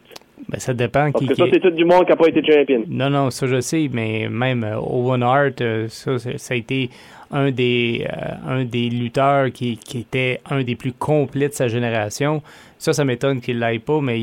Ben, 0.47 0.59
ça 0.59 0.73
dépend 0.73 1.11
Parce 1.11 1.23
qui, 1.25 1.29
que 1.29 1.33
qui- 1.33 1.41
ça, 1.41 1.47
c'est 1.51 1.59
tout 1.59 1.71
du 1.71 1.83
monde 1.83 2.05
qui 2.05 2.11
n'a 2.11 2.15
pas 2.15 2.27
été 2.27 2.41
champion. 2.45 2.83
Non, 2.87 3.09
non, 3.09 3.29
ça 3.31 3.47
je 3.47 3.59
sais, 3.59 3.89
mais 3.91 4.27
même 4.29 4.63
euh, 4.63 4.77
Owen 4.79 5.23
Hart, 5.23 5.59
euh, 5.61 5.87
ça, 5.89 6.17
ça 6.19 6.53
a 6.53 6.57
été 6.57 6.89
un 7.31 7.49
des, 7.51 8.05
euh, 8.07 8.35
un 8.47 8.63
des 8.65 8.89
lutteurs 8.89 9.51
qui, 9.51 9.77
qui 9.77 9.99
était 9.99 10.39
un 10.49 10.63
des 10.63 10.75
plus 10.75 10.93
complets 10.93 11.49
de 11.49 11.53
sa 11.53 11.67
génération. 11.67 12.41
Ça, 12.77 12.93
ça 12.93 13.03
m'étonne 13.03 13.41
qu'il 13.41 13.59
l'aille 13.59 13.79
pas, 13.79 13.99
mais 13.99 14.17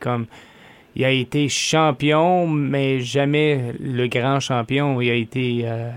comme 0.00 0.26
il 0.98 1.04
a 1.04 1.10
été 1.10 1.48
champion, 1.48 2.46
mais 2.48 3.00
jamais 3.00 3.72
le 3.80 4.08
grand 4.08 4.40
champion. 4.40 5.00
Il 5.00 5.08
a 5.10 5.14
été 5.14 5.60
euh, 5.64 5.90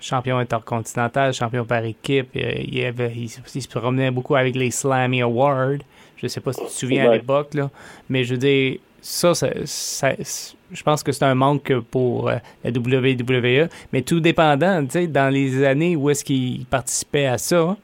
champion 0.00 0.38
intercontinental, 0.38 1.34
champion 1.34 1.64
par 1.64 1.84
équipe. 1.84 2.28
Euh, 2.36 2.52
Il, 2.66 2.84
avait, 2.84 3.12
il, 3.16 3.24
il 3.54 3.62
se 3.62 3.68
promenait 3.68 4.12
beaucoup 4.12 4.36
avec 4.36 4.54
les 4.54 4.70
Slammy 4.70 5.22
Awards. 5.22 5.78
Je 6.16 6.28
sais 6.28 6.40
pas 6.40 6.52
si 6.52 6.60
tu 6.60 6.66
te 6.66 6.70
souviens 6.72 7.10
à 7.10 7.14
l'époque, 7.16 7.52
là. 7.54 7.68
Mais 8.08 8.22
je 8.22 8.34
veux 8.34 8.38
dire, 8.38 8.78
ça, 9.00 9.34
ça, 9.34 9.48
ça- 9.64 10.14
je 10.72 10.82
pense 10.82 11.02
que 11.02 11.10
c'est 11.12 11.24
un 11.24 11.34
manque 11.34 11.72
pour 11.90 12.28
euh, 12.28 12.36
la 12.62 12.70
WWE. 12.70 13.68
Mais 13.92 14.02
tout 14.02 14.20
dépendant, 14.20 14.84
tu 14.84 14.92
sais, 14.92 15.06
dans 15.08 15.32
les 15.32 15.64
années 15.64 15.96
où 15.96 16.10
est-ce 16.10 16.24
qu'il 16.24 16.64
participait 16.66 17.26
à 17.26 17.38
ça, 17.38 17.76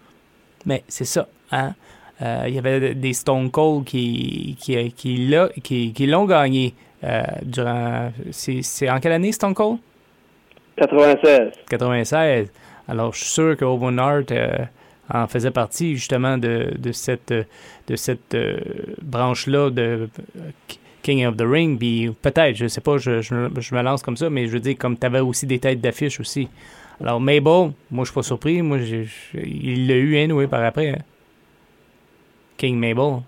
mais 0.64 0.82
c'est 0.88 1.04
ça, 1.04 1.26
hein. 1.50 1.74
Euh, 2.22 2.44
il 2.48 2.54
y 2.54 2.58
avait 2.58 2.94
des 2.94 3.12
Stone 3.14 3.50
Cold 3.50 3.84
qui, 3.84 4.56
qui, 4.60 4.92
qui, 4.92 5.26
l'a- 5.28 5.48
qui, 5.62 5.92
qui 5.92 6.06
l'ont 6.06 6.26
gagné 6.26 6.74
euh, 7.02 7.22
durant. 7.42 8.12
C'est 8.30 8.90
en 8.90 9.00
quelle 9.00 9.12
année 9.12 9.32
Stone 9.32 9.54
Cold? 9.54 9.78
96. 10.76 11.50
96. 11.68 12.50
Alors, 12.88 13.12
je 13.14 13.18
suis 13.20 13.28
sûr 13.28 13.56
que 13.56 13.64
Owen 13.64 13.98
Hart 13.98 14.30
euh, 14.32 14.50
en 15.12 15.26
faisait 15.26 15.50
partie 15.50 15.94
justement 15.96 16.38
de, 16.38 16.72
de 16.78 16.92
cette, 16.92 17.32
de 17.32 17.96
cette 17.96 18.34
euh, 18.34 18.58
branche-là 19.02 19.70
de, 19.70 20.08
King 21.02 21.24
of 21.26 21.36
the 21.36 21.44
Ring. 21.46 21.78
Puis 21.78 22.10
peut-être, 22.20 22.56
je 22.56 22.66
sais 22.68 22.80
pas, 22.80 22.98
je, 22.98 23.20
je, 23.22 23.34
je 23.58 23.74
me 23.74 23.82
lance 23.82 24.02
comme 24.02 24.16
ça, 24.16 24.28
mais 24.30 24.46
je 24.46 24.52
veux 24.52 24.60
dire, 24.60 24.76
comme 24.78 24.98
tu 24.98 25.06
avais 25.06 25.20
aussi 25.20 25.46
des 25.46 25.58
têtes 25.58 25.80
d'affiche 25.80 26.20
aussi. 26.20 26.48
Alors, 27.00 27.18
Mabel, 27.20 27.72
moi, 27.90 28.04
je 28.04 28.10
suis 28.10 28.14
pas 28.14 28.22
surpris. 28.22 28.60
Moi, 28.60 28.78
il 29.34 29.86
l'a 29.88 29.94
eu, 29.96 30.18
anyway, 30.18 30.46
par 30.46 30.62
après. 30.64 30.90
hein. 30.90 30.98
King 32.60 32.76
Mabel. 32.78 33.22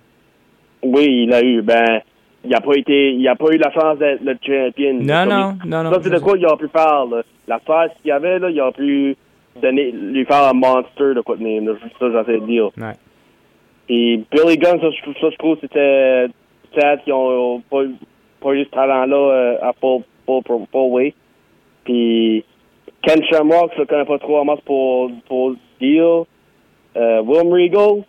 Oui, 0.83 1.23
il 1.25 1.29
l'a 1.31 1.43
eu. 1.43 1.63
Ben, 1.63 2.01
il 2.45 2.51
n'a 2.51 2.61
pas 2.61 2.75
été, 2.77 3.13
il 3.13 3.27
a 3.29 3.35
pas 3.35 3.51
eu 3.53 3.57
la 3.57 3.71
chance 3.73 3.99
d'être 3.99 4.21
le 4.23 4.37
champion. 4.45 4.95
Non, 5.01 5.25
non, 5.27 5.57
il- 5.65 5.71
non, 5.71 5.83
non. 5.85 5.93
Ça, 5.93 6.01
c'est 6.03 6.11
de 6.11 6.19
quoi 6.19 6.37
il 6.37 6.45
a 6.45 6.57
pu 6.57 6.69
faire, 6.69 7.07
là. 7.07 7.23
La 7.49 7.59
phase 7.61 7.91
qu'il 8.03 8.09
y 8.09 8.13
avait, 8.13 8.39
là, 8.39 8.51
il 8.51 8.61
a 8.61 8.71
pu 8.73 9.17
donner, 9.63 9.91
lui 9.93 10.25
faire 10.25 10.49
un 10.49 10.53
monster 10.53 11.15
de 11.15 11.21
quoi 11.23 11.37
de 11.37 11.45
là. 11.45 11.73
Ça, 11.99 12.07
j'essaie 12.11 12.41
de 12.41 12.47
dire. 12.47 12.71
Ouais. 12.77 12.95
Et 13.89 14.21
Billy 14.31 14.59
Gunn, 14.59 14.81
ça, 14.81 14.91
je, 14.91 15.13
ça, 15.21 15.31
je 15.31 15.37
trouve 15.37 15.57
c'était 15.61 16.27
sad 16.79 17.03
qu'ils 17.05 17.13
ont 17.13 17.61
pas, 17.71 17.83
pas 18.41 18.53
eu 18.55 18.65
ce 18.65 18.71
talent-là 18.71 19.17
euh, 19.17 19.57
à 19.63 19.73
full, 19.81 20.03
full, 20.27 20.43
full, 20.47 20.67
full 20.73 20.91
way. 20.93 21.15
Puis 21.85 22.45
Ken 23.03 23.21
Shamrock, 23.31 23.73
je 23.75 23.81
le 23.81 23.87
connais 23.87 24.05
pas 24.05 24.19
trop 24.19 24.39
en 24.39 24.45
masse 24.45 24.61
pour, 24.65 25.11
pour 25.29 25.55
dire. 25.81 26.25
Euh, 26.97 27.23
William 27.23 27.49
Regal, 27.53 28.05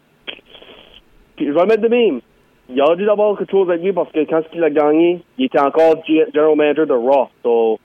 puis 1.36 1.48
je 1.48 1.52
vais 1.52 1.62
le 1.62 1.66
mettre 1.68 1.82
de 1.82 1.88
même. 1.88 2.22
Il 2.70 2.82
aurait 2.82 2.96
dû 2.96 3.10
avoir 3.10 3.38
quelque 3.38 3.52
chose 3.52 3.70
avec 3.70 3.84
lui 3.84 3.92
parce 3.94 4.12
que 4.12 4.24
quand 4.26 4.42
il 4.54 4.64
a 4.64 4.70
gagné, 4.70 5.22
il 5.38 5.46
était 5.46 5.60
encore 5.60 6.04
G- 6.08 6.26
General 6.34 6.56
Manager 6.56 6.88
de 6.88 6.94
Raw. 6.94 7.28
So, 7.44 7.80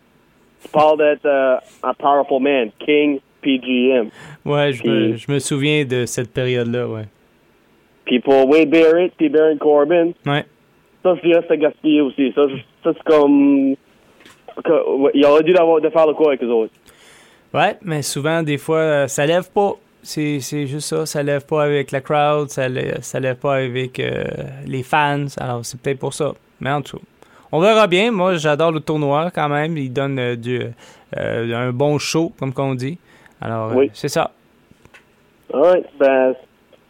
tu 0.62 0.68
parles 0.68 0.98
d'être 0.98 1.26
euh, 1.26 1.56
un 1.82 1.94
powerful 1.94 2.40
man, 2.40 2.70
King 2.78 3.20
PGM. 3.42 4.08
Ouais, 4.44 4.72
je 4.72 4.82
me, 4.86 5.10
Puis- 5.12 5.18
je 5.18 5.32
me 5.32 5.38
souviens 5.40 5.84
de 5.84 6.06
cette 6.06 6.32
période-là, 6.32 6.86
ouais. 6.88 7.04
Puis 8.04 8.20
pour 8.20 8.48
Wade 8.48 8.70
Barrett 8.70 9.12
puis 9.16 9.28
Baron 9.28 9.56
Corbin, 9.58 10.12
Ouais. 10.26 10.44
ça, 11.02 11.14
je 11.16 11.20
dirais 11.28 11.40
que 11.40 11.42
c'était 11.42 11.58
gaspillé 11.58 12.00
aussi. 12.00 12.32
Ça, 12.34 12.42
ça 12.84 12.92
c'est 12.94 13.02
comme... 13.04 13.74
que- 14.64 15.10
il 15.16 15.24
aurait 15.26 15.42
dû 15.42 15.52
d'avoir, 15.52 15.80
de 15.80 15.88
faire 15.90 16.06
le 16.06 16.14
quoi 16.14 16.28
avec 16.28 16.40
les 16.42 16.48
autres. 16.48 16.72
Ouais, 17.52 17.76
mais 17.82 18.02
souvent, 18.02 18.42
des 18.42 18.58
fois, 18.58 18.78
euh, 18.78 19.06
ça 19.08 19.26
lève 19.26 19.50
pas. 19.52 19.72
C'est 20.02 20.40
c'est 20.40 20.66
juste 20.66 20.88
ça. 20.88 21.06
Ça 21.06 21.22
lève 21.22 21.44
pas 21.46 21.64
avec 21.64 21.90
la 21.90 22.00
crowd, 22.00 22.48
ça 22.50 22.68
lève, 22.68 22.98
ça 23.02 23.20
lève 23.20 23.36
pas 23.36 23.56
avec 23.56 23.98
euh, 24.00 24.24
les 24.66 24.82
fans. 24.82 25.26
Alors, 25.38 25.64
c'est 25.64 25.80
peut-être 25.80 25.98
pour 25.98 26.14
ça. 26.14 26.32
Mais 26.60 26.70
en 26.70 26.82
tout 26.82 27.00
on 27.50 27.60
verra 27.60 27.86
bien. 27.86 28.10
Moi, 28.12 28.36
j'adore 28.36 28.72
le 28.72 28.80
tournoi 28.80 29.30
quand 29.34 29.48
même. 29.48 29.76
Il 29.78 29.90
donne 29.92 30.18
euh, 30.18 30.36
du, 30.36 30.60
euh, 31.16 31.54
un 31.68 31.72
bon 31.72 31.98
show, 31.98 32.32
comme 32.38 32.52
qu'on 32.52 32.74
dit. 32.74 32.98
Alors, 33.40 33.74
Oui. 33.74 33.90
c'est 33.94 34.08
ça. 34.08 34.32
Ouais, 35.54 35.82
ben, 35.98 36.34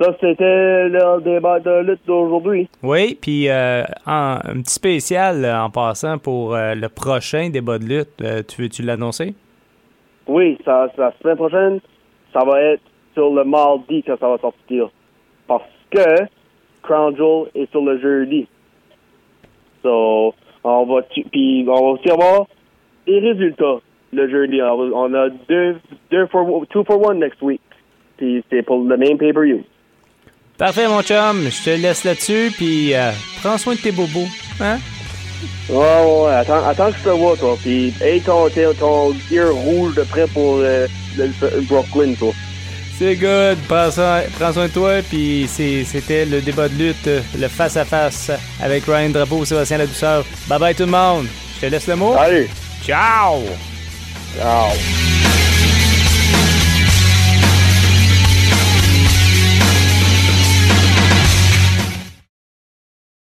ça, 0.00 0.12
c'était 0.20 0.88
le 0.88 1.20
débat 1.22 1.60
de 1.60 1.82
lutte 1.82 2.00
d'aujourd'hui. 2.06 2.68
Oui, 2.82 3.16
puis 3.20 3.48
euh, 3.48 3.84
en- 4.04 4.38
un 4.44 4.60
petit 4.62 4.74
spécial 4.74 5.44
en 5.46 5.70
passant 5.70 6.18
pour 6.18 6.56
euh, 6.56 6.74
le 6.74 6.88
prochain 6.88 7.50
débat 7.50 7.78
de 7.78 7.84
lutte. 7.84 8.20
Euh, 8.20 8.42
tu 8.46 8.62
veux-tu 8.62 8.82
l'annoncer? 8.82 9.34
Oui, 10.26 10.58
ça, 10.64 10.88
ça, 10.96 11.02
la 11.02 11.12
semaine 11.22 11.36
prochaine, 11.36 11.80
ça 12.32 12.40
va 12.44 12.60
être 12.62 12.82
sur 13.18 13.34
le 13.34 13.42
mardi 13.42 14.04
que 14.04 14.16
ça 14.16 14.28
va 14.28 14.38
sortir. 14.38 14.90
Parce 15.48 15.64
que 15.90 16.24
Crown 16.84 17.16
Jewel 17.16 17.48
est 17.56 17.68
sur 17.72 17.80
le 17.80 17.98
jeudi. 18.00 18.46
So, 19.82 20.34
on 20.62 20.84
va, 20.84 21.02
puis 21.02 21.66
on 21.66 21.74
va 21.74 21.80
aussi 21.80 22.08
avoir 22.10 22.46
les 23.08 23.18
résultats 23.18 23.80
le 24.12 24.30
jeudi. 24.30 24.60
On, 24.62 25.12
a 25.14 25.28
deux, 25.48 25.80
deux 26.12 26.26
for, 26.28 26.64
two 26.70 26.84
for 26.84 27.00
one 27.04 27.18
next 27.18 27.42
week. 27.42 27.60
Puis 28.18 28.44
c'est 28.50 28.62
pour 28.62 28.84
le 28.84 28.96
même 28.96 29.18
pay-per-view. 29.18 29.64
Parfait, 30.56 30.86
mon 30.86 31.02
chum. 31.02 31.42
Je 31.42 31.64
te 31.64 31.70
laisse 31.70 32.04
là-dessus, 32.04 32.52
puis 32.56 32.94
euh, 32.94 33.10
prends 33.42 33.58
soin 33.58 33.74
de 33.74 33.80
tes 33.80 33.92
bobos. 33.92 34.28
Hein? 34.60 34.78
Ouais, 35.68 35.76
ouais, 35.76 36.24
ouais. 36.24 36.34
Attends, 36.34 36.66
attends 36.66 36.90
que 36.90 36.98
je 36.98 37.04
te 37.04 37.08
vois, 37.10 37.36
toi. 37.36 37.56
Puis, 37.60 37.92
hey, 38.00 38.20
ton, 38.20 38.48
ton, 38.48 38.74
ton 38.78 39.12
gear 39.28 39.52
rouge 39.52 39.94
de 39.96 40.02
près 40.02 40.26
pour 40.28 40.58
euh, 40.58 40.86
le, 41.16 41.26
le 41.26 41.60
Brooklyn, 41.62 42.14
toi. 42.14 42.32
C'est 42.98 43.14
good. 43.14 43.58
Prends 43.68 43.92
soin, 43.92 44.22
prends 44.38 44.52
soin 44.52 44.66
de 44.66 44.72
toi. 44.72 45.02
Puis 45.08 45.48
c'était 45.48 46.24
le 46.24 46.40
débat 46.40 46.68
de 46.68 46.74
lutte, 46.74 47.08
le 47.38 47.48
face-à-face 47.48 48.32
avec 48.60 48.84
Ryan 48.86 49.10
Drapeau, 49.10 49.44
Sébastien 49.44 49.78
La 49.78 49.86
Douceur. 49.86 50.24
Bye 50.48 50.58
bye 50.58 50.74
tout 50.74 50.84
le 50.84 50.90
monde. 50.90 51.26
Je 51.56 51.66
te 51.66 51.70
laisse 51.70 51.86
le 51.86 51.96
mot. 51.96 52.14
Salut! 52.14 52.48
Ciao! 52.84 53.42
Ciao! 54.36 55.17